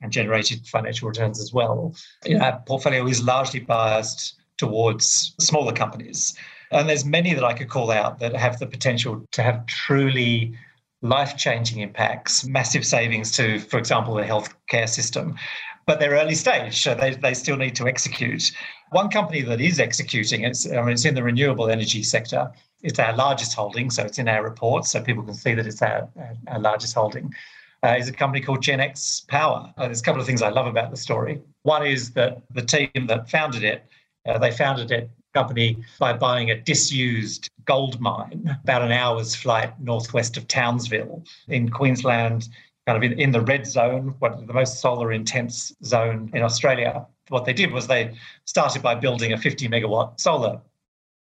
and 0.00 0.12
generated 0.12 0.66
financial 0.66 1.08
returns 1.08 1.40
as 1.40 1.52
well. 1.52 1.94
Our 2.40 2.62
portfolio 2.66 3.06
is 3.06 3.22
largely 3.22 3.60
biased 3.60 4.36
towards 4.58 5.34
smaller 5.40 5.72
companies. 5.72 6.36
And 6.70 6.88
there's 6.88 7.04
many 7.04 7.34
that 7.34 7.44
I 7.44 7.52
could 7.52 7.68
call 7.68 7.90
out 7.90 8.18
that 8.20 8.34
have 8.36 8.58
the 8.58 8.66
potential 8.66 9.24
to 9.32 9.42
have 9.42 9.66
truly 9.66 10.56
life 11.02 11.36
changing 11.36 11.80
impacts, 11.80 12.44
massive 12.44 12.84
savings 12.86 13.30
to, 13.32 13.58
for 13.58 13.78
example, 13.78 14.14
the 14.14 14.22
healthcare 14.22 14.88
system. 14.88 15.36
But 15.86 16.00
they're 16.00 16.12
early 16.12 16.34
stage, 16.34 16.82
so 16.82 16.94
they, 16.94 17.14
they 17.14 17.34
still 17.34 17.56
need 17.56 17.74
to 17.76 17.86
execute. 17.86 18.52
One 18.90 19.10
company 19.10 19.42
that 19.42 19.60
is 19.60 19.80
executing, 19.80 20.42
it's, 20.42 20.70
I 20.70 20.80
mean, 20.80 20.90
it's 20.90 21.04
in 21.04 21.14
the 21.14 21.22
renewable 21.22 21.68
energy 21.68 22.02
sector. 22.02 22.50
It's 22.82 22.98
our 22.98 23.14
largest 23.14 23.54
holding, 23.54 23.90
so 23.90 24.02
it's 24.04 24.18
in 24.18 24.28
our 24.28 24.42
report, 24.42 24.86
so 24.86 25.02
people 25.02 25.22
can 25.22 25.34
see 25.34 25.54
that 25.54 25.66
it's 25.66 25.82
our, 25.82 26.08
our 26.48 26.58
largest 26.58 26.94
holding 26.94 27.34
uh, 27.84 27.96
is 27.98 28.08
a 28.08 28.12
company 28.12 28.42
called 28.42 28.62
Genex 28.62 29.26
Power. 29.28 29.72
Uh, 29.76 29.86
there's 29.86 30.00
a 30.00 30.02
couple 30.02 30.20
of 30.20 30.26
things 30.26 30.40
I 30.40 30.48
love 30.48 30.66
about 30.66 30.90
the 30.90 30.96
story. 30.96 31.42
One 31.62 31.86
is 31.86 32.12
that 32.12 32.42
the 32.50 32.62
team 32.62 32.88
that 33.08 33.28
founded 33.28 33.62
it, 33.62 33.84
uh, 34.26 34.38
they 34.38 34.50
founded 34.50 34.90
it 34.90 35.10
company 35.34 35.76
by 35.98 36.12
buying 36.12 36.50
a 36.50 36.60
disused 36.60 37.50
gold 37.66 38.00
mine 38.00 38.56
about 38.62 38.82
an 38.82 38.92
hour's 38.92 39.34
flight 39.34 39.72
northwest 39.80 40.36
of 40.36 40.46
Townsville 40.46 41.24
in 41.48 41.68
Queensland, 41.68 42.48
kind 42.86 43.02
of 43.02 43.10
in, 43.10 43.18
in 43.18 43.32
the 43.32 43.40
red 43.40 43.66
zone, 43.66 44.14
what 44.18 44.46
the 44.46 44.52
most 44.52 44.80
solar 44.80 45.12
intense 45.12 45.74
zone 45.84 46.30
in 46.34 46.42
Australia. 46.42 47.06
What 47.28 47.44
they 47.44 47.54
did 47.54 47.72
was 47.72 47.86
they 47.86 48.14
started 48.44 48.82
by 48.82 48.94
building 48.94 49.32
a 49.32 49.38
50 49.38 49.68
megawatt 49.68 50.20
solar 50.20 50.60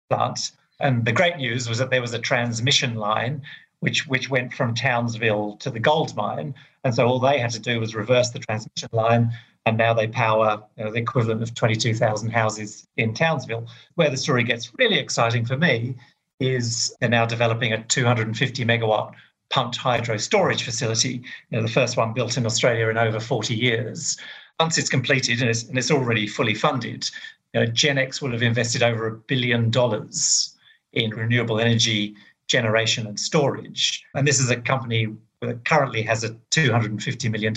plant. 0.09 0.53
And 0.81 1.05
the 1.05 1.13
great 1.13 1.37
news 1.37 1.69
was 1.69 1.79
that 1.79 1.91
there 1.91 2.01
was 2.01 2.15
a 2.15 2.19
transmission 2.19 2.95
line 2.95 3.43
which 3.81 4.07
which 4.09 4.29
went 4.29 4.53
from 4.53 4.75
Townsville 4.75 5.57
to 5.59 5.71
the 5.71 5.79
gold 5.79 6.17
mine. 6.17 6.55
And 6.85 6.95
so 6.95 7.07
all 7.07 7.21
they 7.21 7.39
had 7.39 7.51
to 7.53 7.61
do 7.61 7.81
was 7.81 7.95
reverse 7.95 8.31
the 8.31 8.41
transmission 8.41 8.89
line, 8.93 9.33
and 9.67 9.77
now 9.77 9.95
they 9.95 10.09
power 10.09 10.63
you 10.77 10.85
know, 10.85 10.93
the 10.93 10.99
equivalent 10.99 11.43
of 11.43 11.55
22,000 11.55 12.31
houses 12.31 12.87
in 12.97 13.15
Townsville. 13.15 13.69
Where 13.95 14.11
the 14.11 14.17
story 14.17 14.43
gets 14.45 14.73
really 14.79 14.99
exciting 14.99 15.45
for 15.45 15.57
me 15.57 15.97
is 16.41 16.95
they're 17.01 17.09
now 17.09 17.27
developing 17.27 17.73
a 17.73 17.83
250 17.85 18.65
megawatt 18.65 19.15
pumped 19.51 19.77
hydro 19.77 20.17
storage 20.17 20.63
facility, 20.63 21.23
you 21.51 21.57
know, 21.57 21.63
the 21.63 21.73
first 21.73 21.97
one 21.97 22.13
built 22.13 22.37
in 22.37 22.47
Australia 22.47 22.89
in 22.89 22.99
over 22.99 23.21
40 23.21 23.55
years. 23.55 24.17
Once 24.61 24.77
it's 24.77 24.89
completed 24.89 25.41
and 25.41 25.51
it's, 25.51 25.65
and 25.65 25.79
it's 25.79 25.91
already 25.91 26.27
fully 26.27 26.55
funded, 26.55 27.09
you 27.55 27.61
know, 27.61 27.67
Genex 27.67 28.21
will 28.21 28.33
have 28.33 28.43
invested 28.43 28.83
over 28.83 29.07
a 29.07 29.13
billion 29.13 29.71
dollars 29.71 30.55
in 30.93 31.11
renewable 31.11 31.61
energy 31.61 32.15
generation 32.47 33.07
and 33.07 33.19
storage. 33.19 34.05
And 34.15 34.27
this 34.27 34.41
is 34.41 34.51
a 34.51 34.57
company 34.57 35.09
that 35.41 35.65
currently 35.65 36.03
has 36.03 36.25
a 36.25 36.31
$250 36.51 37.31
million 37.31 37.55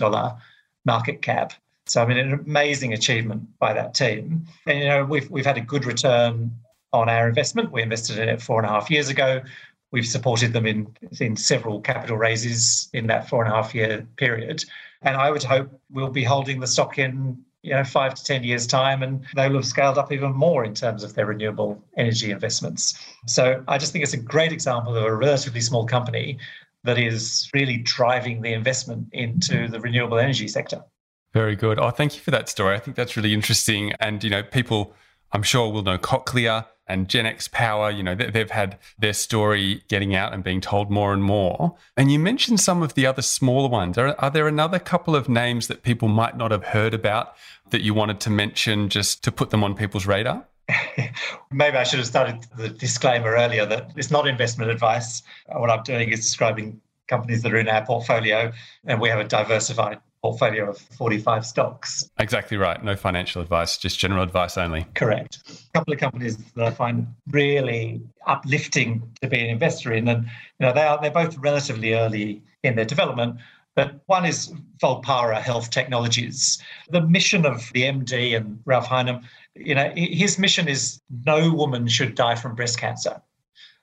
market 0.85 1.21
cap. 1.21 1.53
So 1.87 2.01
I 2.01 2.05
mean, 2.05 2.17
an 2.17 2.33
amazing 2.33 2.93
achievement 2.93 3.47
by 3.59 3.73
that 3.73 3.93
team. 3.93 4.47
And 4.67 4.79
you 4.79 4.87
know, 4.87 5.03
we've 5.03 5.29
we've 5.29 5.45
had 5.45 5.57
a 5.57 5.61
good 5.61 5.85
return 5.85 6.51
on 6.93 7.09
our 7.09 7.27
investment. 7.27 7.71
We 7.71 7.81
invested 7.81 8.19
in 8.19 8.29
it 8.29 8.41
four 8.41 8.59
and 8.59 8.69
a 8.69 8.69
half 8.69 8.89
years 8.89 9.09
ago. 9.09 9.41
We've 9.91 10.05
supported 10.05 10.53
them 10.53 10.65
in 10.65 10.95
in 11.19 11.35
several 11.35 11.81
capital 11.81 12.17
raises 12.17 12.89
in 12.93 13.07
that 13.07 13.27
four 13.29 13.43
and 13.43 13.51
a 13.51 13.55
half 13.55 13.75
year 13.75 14.07
period. 14.17 14.63
And 15.01 15.17
I 15.17 15.31
would 15.31 15.43
hope 15.43 15.69
we'll 15.89 16.09
be 16.09 16.23
holding 16.23 16.59
the 16.59 16.67
stock 16.67 16.97
in 16.97 17.43
you 17.63 17.73
know 17.73 17.83
five 17.83 18.13
to 18.15 18.23
ten 18.23 18.43
years 18.43 18.65
time 18.65 19.03
and 19.03 19.23
they 19.35 19.47
will 19.47 19.57
have 19.57 19.65
scaled 19.65 19.97
up 19.97 20.11
even 20.11 20.33
more 20.33 20.63
in 20.63 20.73
terms 20.73 21.03
of 21.03 21.13
their 21.13 21.25
renewable 21.25 21.83
energy 21.97 22.31
investments. 22.31 22.97
So 23.27 23.63
i 23.67 23.77
just 23.77 23.91
think 23.91 24.03
it's 24.03 24.13
a 24.13 24.17
great 24.17 24.51
example 24.51 24.95
of 24.95 25.03
a 25.03 25.15
relatively 25.15 25.61
small 25.61 25.85
company 25.85 26.37
that 26.83 26.97
is 26.97 27.49
really 27.53 27.77
driving 27.77 28.41
the 28.41 28.53
investment 28.53 29.07
into 29.11 29.67
the 29.67 29.79
renewable 29.79 30.17
energy 30.17 30.47
sector. 30.47 30.83
Very 31.33 31.55
good. 31.55 31.79
Oh 31.79 31.91
thank 31.91 32.15
you 32.15 32.21
for 32.21 32.31
that 32.31 32.49
story. 32.49 32.75
I 32.75 32.79
think 32.79 32.97
that's 32.97 33.15
really 33.15 33.33
interesting. 33.33 33.93
And 33.99 34.23
you 34.23 34.29
know 34.29 34.43
people 34.43 34.93
i'm 35.33 35.43
sure 35.43 35.71
will 35.71 35.83
know 35.83 35.97
cochlear 35.97 36.65
and 36.91 37.07
Genex 37.07 37.49
Power, 37.49 37.89
you 37.89 38.03
know, 38.03 38.15
they've 38.15 38.51
had 38.51 38.77
their 38.99 39.13
story 39.13 39.81
getting 39.87 40.13
out 40.13 40.33
and 40.33 40.43
being 40.43 40.59
told 40.59 40.91
more 40.91 41.13
and 41.13 41.23
more. 41.23 41.77
And 41.95 42.11
you 42.11 42.19
mentioned 42.19 42.59
some 42.59 42.83
of 42.83 42.95
the 42.95 43.05
other 43.05 43.21
smaller 43.21 43.69
ones. 43.69 43.97
Are, 43.97 44.13
are 44.19 44.29
there 44.29 44.45
another 44.47 44.77
couple 44.77 45.15
of 45.15 45.29
names 45.29 45.67
that 45.67 45.83
people 45.83 46.09
might 46.09 46.35
not 46.35 46.51
have 46.51 46.65
heard 46.65 46.93
about 46.93 47.33
that 47.69 47.81
you 47.81 47.93
wanted 47.93 48.19
to 48.21 48.29
mention 48.29 48.89
just 48.89 49.23
to 49.23 49.31
put 49.31 49.51
them 49.51 49.63
on 49.63 49.73
people's 49.73 50.05
radar? 50.05 50.45
Maybe 51.51 51.77
I 51.77 51.83
should 51.83 51.99
have 51.99 52.07
started 52.07 52.45
the 52.57 52.67
disclaimer 52.67 53.35
earlier 53.35 53.65
that 53.65 53.91
it's 53.95 54.11
not 54.11 54.27
investment 54.27 54.69
advice. 54.69 55.23
What 55.47 55.69
I'm 55.69 55.83
doing 55.83 56.09
is 56.09 56.19
describing 56.19 56.81
companies 57.07 57.41
that 57.43 57.53
are 57.53 57.57
in 57.57 57.69
our 57.69 57.85
portfolio, 57.85 58.51
and 58.85 58.99
we 58.99 59.07
have 59.07 59.19
a 59.19 59.23
diversified 59.23 59.99
portfolio 60.21 60.69
of 60.69 60.77
45 60.77 61.45
stocks. 61.45 62.09
Exactly 62.19 62.57
right. 62.57 62.83
No 62.83 62.95
financial 62.95 63.41
advice, 63.41 63.77
just 63.77 63.97
general 63.97 64.23
advice 64.23 64.57
only. 64.57 64.85
Correct. 64.93 65.39
A 65.49 65.77
couple 65.79 65.93
of 65.93 65.99
companies 65.99 66.37
that 66.55 66.67
I 66.67 66.71
find 66.71 67.07
really 67.29 68.01
uplifting 68.27 69.01
to 69.21 69.27
be 69.27 69.39
an 69.39 69.47
investor 69.47 69.93
in, 69.93 70.07
and 70.07 70.23
you 70.23 70.65
know 70.67 70.73
they 70.73 70.83
are 70.83 70.99
they're 71.01 71.11
both 71.11 71.37
relatively 71.37 71.93
early 71.93 72.41
in 72.63 72.75
their 72.75 72.85
development. 72.85 73.37
But 73.75 74.01
one 74.07 74.25
is 74.25 74.53
Volpara 74.81 75.41
Health 75.41 75.69
Technologies. 75.69 76.61
The 76.89 77.01
mission 77.01 77.45
of 77.45 77.71
the 77.73 77.83
MD 77.83 78.35
and 78.35 78.59
Ralph 78.65 78.87
Highnam, 78.87 79.23
you 79.55 79.73
know, 79.73 79.91
his 79.95 80.37
mission 80.37 80.67
is 80.67 80.99
no 81.25 81.53
woman 81.53 81.87
should 81.87 82.15
die 82.15 82.35
from 82.35 82.55
breast 82.55 82.77
cancer. 82.77 83.21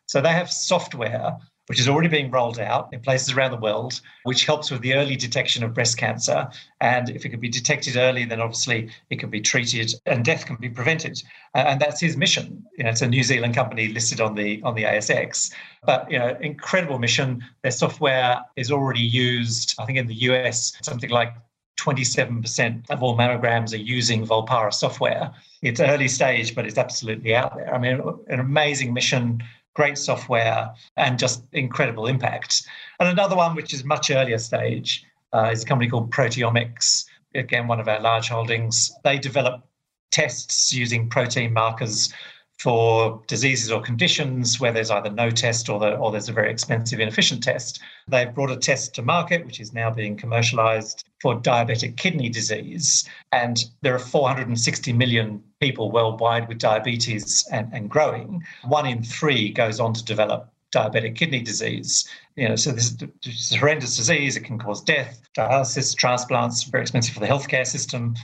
So 0.06 0.20
they 0.20 0.32
have 0.32 0.50
software 0.50 1.38
which 1.68 1.78
is 1.78 1.88
already 1.88 2.08
being 2.08 2.30
rolled 2.30 2.58
out 2.58 2.88
in 2.92 3.00
places 3.00 3.34
around 3.34 3.50
the 3.50 3.58
world, 3.58 4.00
which 4.24 4.46
helps 4.46 4.70
with 4.70 4.80
the 4.80 4.94
early 4.94 5.16
detection 5.16 5.62
of 5.62 5.74
breast 5.74 5.98
cancer. 5.98 6.48
And 6.80 7.10
if 7.10 7.24
it 7.24 7.28
can 7.28 7.40
be 7.40 7.48
detected 7.48 7.96
early, 7.96 8.24
then 8.24 8.40
obviously 8.40 8.90
it 9.10 9.18
can 9.18 9.28
be 9.28 9.40
treated 9.40 9.92
and 10.06 10.24
death 10.24 10.46
can 10.46 10.56
be 10.56 10.70
prevented. 10.70 11.22
Uh, 11.54 11.64
and 11.66 11.80
that's 11.80 12.00
his 12.00 12.16
mission. 12.16 12.64
You 12.76 12.84
know, 12.84 12.90
it's 12.90 13.02
a 13.02 13.08
New 13.08 13.22
Zealand 13.22 13.54
company 13.54 13.88
listed 13.88 14.20
on 14.20 14.34
the 14.34 14.62
on 14.62 14.74
the 14.74 14.84
ASX. 14.84 15.52
But 15.84 16.10
you 16.10 16.18
know, 16.18 16.36
incredible 16.40 16.98
mission. 16.98 17.44
Their 17.62 17.72
software 17.72 18.40
is 18.56 18.70
already 18.70 19.00
used, 19.00 19.74
I 19.78 19.84
think 19.84 19.98
in 19.98 20.06
the 20.06 20.14
US, 20.14 20.72
something 20.82 21.10
like 21.10 21.34
27% 21.78 22.90
of 22.90 23.02
all 23.02 23.16
mammograms 23.16 23.72
are 23.72 23.76
using 23.76 24.26
Volpara 24.26 24.74
software. 24.74 25.32
It's 25.62 25.80
early 25.80 26.08
stage, 26.08 26.54
but 26.54 26.66
it's 26.66 26.76
absolutely 26.76 27.34
out 27.34 27.56
there. 27.56 27.72
I 27.72 27.78
mean, 27.78 28.02
an 28.28 28.40
amazing 28.40 28.92
mission 28.92 29.42
great 29.78 29.96
software, 29.96 30.74
and 30.96 31.20
just 31.20 31.44
incredible 31.52 32.08
impact. 32.08 32.66
And 32.98 33.08
another 33.08 33.36
one, 33.36 33.54
which 33.54 33.72
is 33.72 33.84
much 33.84 34.10
earlier 34.10 34.38
stage, 34.38 35.04
uh, 35.32 35.50
is 35.52 35.62
a 35.62 35.66
company 35.66 35.88
called 35.88 36.10
Proteomics. 36.10 37.04
Again, 37.36 37.68
one 37.68 37.78
of 37.78 37.86
our 37.86 38.00
large 38.00 38.28
holdings. 38.28 38.90
They 39.04 39.18
develop 39.18 39.64
tests 40.10 40.72
using 40.72 41.08
protein 41.08 41.52
markers 41.52 42.12
for 42.58 43.22
diseases 43.28 43.70
or 43.70 43.80
conditions 43.80 44.58
where 44.58 44.72
there's 44.72 44.90
either 44.90 45.10
no 45.10 45.30
test 45.30 45.68
or, 45.68 45.78
the, 45.78 45.94
or 45.96 46.10
there's 46.10 46.28
a 46.28 46.32
very 46.32 46.50
expensive, 46.50 46.98
inefficient 46.98 47.40
test. 47.40 47.80
They've 48.08 48.34
brought 48.34 48.50
a 48.50 48.56
test 48.56 48.96
to 48.96 49.02
market, 49.02 49.46
which 49.46 49.60
is 49.60 49.72
now 49.72 49.90
being 49.90 50.16
commercialized 50.16 51.04
for 51.22 51.40
diabetic 51.40 51.96
kidney 51.96 52.30
disease. 52.30 53.08
And 53.30 53.64
there 53.82 53.94
are 53.94 54.00
460 54.00 54.92
million 54.92 55.44
people 55.60 55.90
worldwide 55.90 56.48
with 56.48 56.58
diabetes 56.58 57.46
and, 57.52 57.68
and 57.72 57.90
growing. 57.90 58.42
One 58.64 58.86
in 58.86 59.02
three 59.02 59.50
goes 59.50 59.80
on 59.80 59.92
to 59.94 60.04
develop 60.04 60.52
diabetic 60.72 61.16
kidney 61.16 61.42
disease. 61.42 62.08
You 62.36 62.50
know, 62.50 62.56
so 62.56 62.72
this 62.72 62.96
is 63.24 63.52
a 63.52 63.58
horrendous 63.58 63.96
disease. 63.96 64.36
It 64.36 64.44
can 64.44 64.58
cause 64.58 64.82
death, 64.82 65.20
dialysis, 65.36 65.96
transplants, 65.96 66.64
very 66.64 66.82
expensive 66.82 67.14
for 67.14 67.20
the 67.20 67.26
healthcare 67.26 67.66
system. 67.66 68.14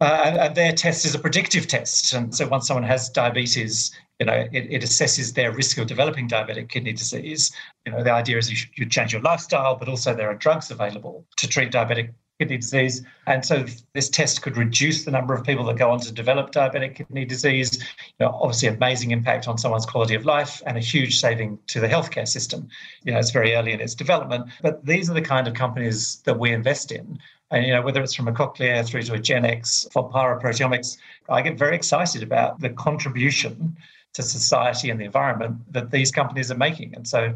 Uh, 0.00 0.22
and, 0.24 0.36
and, 0.38 0.54
their 0.56 0.72
test 0.72 1.04
is 1.04 1.14
a 1.14 1.18
predictive 1.18 1.68
test. 1.68 2.12
And 2.12 2.34
so 2.34 2.48
once 2.48 2.66
someone 2.66 2.82
has 2.84 3.08
diabetes, 3.08 3.92
You 4.18 4.26
know, 4.26 4.48
it, 4.52 4.66
it 4.70 4.82
assesses 4.82 5.34
their 5.34 5.52
risk 5.52 5.78
of 5.78 5.86
developing 5.86 6.28
diabetic 6.28 6.68
kidney 6.68 6.92
disease. 6.92 7.52
You 7.86 7.92
know, 7.92 8.02
the 8.02 8.12
idea 8.12 8.38
is 8.38 8.50
you, 8.50 8.56
should, 8.56 8.70
you 8.76 8.86
change 8.86 9.12
your 9.12 9.22
lifestyle, 9.22 9.76
but 9.76 9.88
also 9.88 10.14
there 10.14 10.28
are 10.28 10.36
drugs 10.36 10.70
available 10.70 11.26
to 11.38 11.48
treat 11.48 11.72
diabetic 11.72 12.12
kidney 12.38 12.58
disease. 12.58 13.04
And 13.26 13.44
so 13.44 13.64
this 13.94 14.08
test 14.08 14.42
could 14.42 14.56
reduce 14.56 15.04
the 15.04 15.10
number 15.10 15.34
of 15.34 15.44
people 15.44 15.64
that 15.66 15.76
go 15.76 15.90
on 15.90 16.00
to 16.00 16.12
develop 16.12 16.52
diabetic 16.52 16.96
kidney 16.96 17.24
disease. 17.24 17.78
You 18.18 18.26
know, 18.26 18.38
obviously, 18.40 18.68
amazing 18.68 19.10
impact 19.10 19.48
on 19.48 19.58
someone's 19.58 19.86
quality 19.86 20.14
of 20.14 20.24
life 20.24 20.62
and 20.66 20.76
a 20.76 20.80
huge 20.80 21.20
saving 21.20 21.58
to 21.68 21.80
the 21.80 21.88
healthcare 21.88 22.26
system. 22.26 22.68
You 23.04 23.12
know, 23.12 23.18
it's 23.18 23.30
very 23.30 23.54
early 23.54 23.72
in 23.72 23.80
its 23.80 23.94
development, 23.94 24.50
but 24.62 24.84
these 24.84 25.08
are 25.08 25.14
the 25.14 25.22
kind 25.22 25.46
of 25.46 25.54
companies 25.54 26.22
that 26.24 26.38
we 26.38 26.52
invest 26.52 26.92
in. 26.92 27.18
And 27.50 27.66
you 27.66 27.72
know, 27.72 27.82
whether 27.82 28.02
it's 28.02 28.14
from 28.14 28.28
a 28.28 28.32
Cochlear 28.32 28.84
through 28.84 29.02
to 29.02 29.14
a 29.14 29.18
Genex, 29.18 29.88
Volpara 29.92 30.40
Proteomics, 30.40 30.96
I 31.28 31.42
get 31.42 31.58
very 31.58 31.76
excited 31.76 32.22
about 32.22 32.60
the 32.60 32.70
contribution 32.70 33.76
to 34.14 34.22
society 34.22 34.90
and 34.90 35.00
the 35.00 35.04
environment 35.04 35.58
that 35.72 35.90
these 35.90 36.10
companies 36.10 36.50
are 36.50 36.56
making. 36.56 36.94
And 36.94 37.06
so 37.06 37.34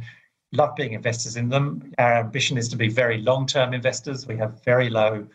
love 0.57 0.75
being 0.75 0.93
investors 0.93 1.37
in 1.37 1.49
them. 1.49 1.93
Our 1.99 2.15
ambition 2.15 2.59
is 2.59 2.69
to 2.71 2.77
be 2.77 2.89
very 2.89 3.19
long 3.19 3.47
term 3.47 3.75
investors. 3.75 4.27
We 4.27 4.37
have 4.39 4.63
very 4.65 4.91
low 4.91 5.27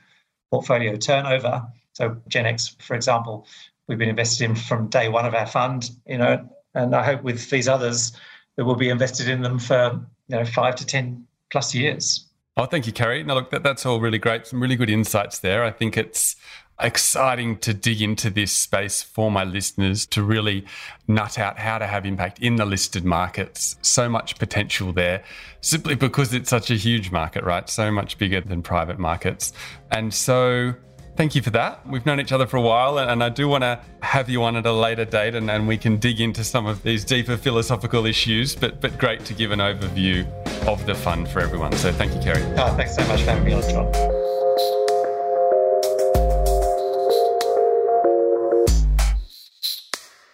portfolio 0.49 0.95
turnover. 0.95 1.65
So, 1.93 2.17
Genex, 2.29 2.81
for 2.81 2.95
example, 2.95 3.47
we've 3.88 3.97
been 3.97 4.10
invested 4.10 4.45
in 4.45 4.55
from 4.55 4.88
day 4.88 5.10
one 5.10 5.25
of 5.25 5.34
our 5.34 5.47
fund, 5.47 5.91
you 6.05 6.17
know, 6.17 6.47
and 6.73 6.95
I 6.95 7.03
hope 7.03 7.23
with 7.23 7.49
these 7.49 7.67
others 7.67 8.13
that 8.55 8.65
we'll 8.65 8.75
be 8.75 8.89
invested 8.89 9.27
in 9.27 9.41
them 9.41 9.60
for, 9.60 9.99
you 10.27 10.38
know, 10.38 10.45
five 10.45 10.75
to 10.75 10.86
10 10.86 11.25
plus 11.51 11.73
years. 11.75 12.25
Oh, 12.57 12.65
thank 12.65 12.86
you, 12.86 12.93
Kerry. 12.93 13.23
Now, 13.23 13.36
look, 13.36 13.49
that, 13.51 13.63
that's 13.63 13.86
all 13.86 13.99
really 13.99 14.19
great. 14.19 14.45
Some 14.45 14.62
really 14.62 14.75
good 14.75 14.89
insights 14.89 15.39
there. 15.39 15.63
I 15.63 15.71
think 15.71 15.97
it's 15.97 16.36
exciting 16.82 17.58
to 17.60 17.74
dig 17.74 18.02
into 18.02 18.30
this 18.30 18.52
space 18.52 19.02
for 19.02 19.32
my 19.32 19.44
listeners 19.44 20.06
to 20.08 20.24
really 20.24 20.65
nut 21.08 21.38
out 21.38 21.60
how 21.60 21.78
to 21.78 21.88
have 21.88 22.06
impact 22.06 22.39
in 22.39 22.56
the 22.56 22.65
listed 22.65 23.06
markets. 23.06 23.78
So 23.82 24.10
much 24.10 24.38
potential 24.39 24.94
there 24.94 25.24
simply 25.62 25.96
because 25.96 26.34
it's 26.34 26.50
such 26.50 26.72
a 26.72 26.76
huge 26.76 27.12
market, 27.12 27.44
right? 27.44 27.70
So 27.70 27.91
much 27.91 28.17
bigger 28.17 28.41
than 28.41 28.62
private 28.62 29.00
markets. 29.00 29.54
And 29.91 30.13
so 30.13 30.74
thank 31.15 31.36
you 31.36 31.41
for 31.41 31.52
that. 31.52 31.88
We've 31.88 32.06
known 32.06 32.20
each 32.20 32.32
other 32.32 32.48
for 32.48 32.58
a 32.58 32.62
while, 32.62 32.98
and 32.98 33.24
I 33.24 33.30
do 33.30 33.48
want 33.48 33.63
to 33.63 33.80
have 34.02 34.30
you 34.30 34.44
on 34.44 34.56
at 34.56 34.65
a 34.65 34.74
later 34.74 35.06
date, 35.06 35.36
and, 35.36 35.50
and 35.52 35.67
we 35.67 35.78
can 35.78 35.98
dig 35.98 36.20
into 36.20 36.44
some 36.44 36.65
of 36.65 36.84
these 36.84 37.06
deeper 37.06 37.38
philosophical 37.38 38.06
issues. 38.06 38.56
But 38.56 38.82
but 38.82 38.98
great 38.98 39.24
to 39.26 39.34
give 39.34 39.52
an 39.52 39.60
overview 39.60 40.28
of 40.67 40.86
the 40.86 40.96
fund 40.96 41.28
for 41.30 41.39
everyone. 41.39 41.74
So 41.74 41.91
thank 41.91 42.13
you, 42.15 42.22
Kerry. 42.22 42.44
Oh, 42.58 42.76
thanks 42.76 42.96
so 42.96 43.06
much 43.08 43.22
for 43.22 43.32
having 43.32 43.46
me 43.46 43.54
on, 43.54 43.62
John. 43.70 44.11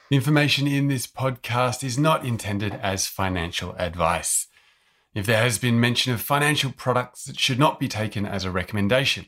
The 0.10 0.16
information 0.16 0.68
in 0.68 0.88
this 0.88 1.06
podcast 1.06 1.84
is 1.84 1.98
not 1.98 2.24
intended 2.24 2.76
as 2.76 3.08
financial 3.08 3.76
advice. 3.78 4.48
If 5.14 5.26
there 5.26 5.42
has 5.42 5.58
been 5.58 5.82
mention 5.82 6.14
of 6.14 6.22
financial 6.22 6.72
products, 6.72 7.28
it 7.28 7.38
should 7.38 7.60
not 7.60 7.78
be 7.78 7.90
taken 7.90 8.26
as 8.26 8.46
a 8.46 8.52
recommendation 8.52 9.26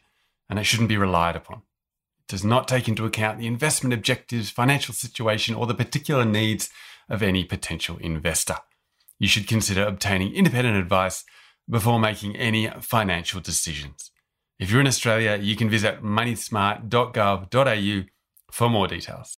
and 0.49 0.57
it 0.57 0.63
shouldn't 0.63 0.87
be 0.87 0.95
relied 0.95 1.35
upon. 1.35 1.57
It 1.57 2.29
does 2.29 2.45
not 2.45 2.65
take 2.65 2.87
into 2.87 3.05
account 3.05 3.39
the 3.39 3.47
investment 3.47 3.93
objectives, 3.93 4.51
financial 4.51 4.93
situation, 4.93 5.53
or 5.53 5.67
the 5.67 5.73
particular 5.73 6.23
needs 6.23 6.69
of 7.09 7.21
any 7.21 7.43
potential 7.43 7.97
investor. 7.97 8.55
You 9.19 9.27
should 9.27 9.49
consider 9.49 9.85
obtaining 9.85 10.33
independent 10.33 10.77
advice 10.77 11.25
before 11.69 11.99
making 11.99 12.37
any 12.37 12.69
financial 12.79 13.41
decisions. 13.41 14.11
If 14.59 14.71
you're 14.71 14.79
in 14.79 14.87
Australia, 14.87 15.37
you 15.41 15.57
can 15.57 15.69
visit 15.69 16.01
moneysmart.gov.au 16.01 18.03
for 18.49 18.69
more 18.69 18.87
details. 18.87 19.27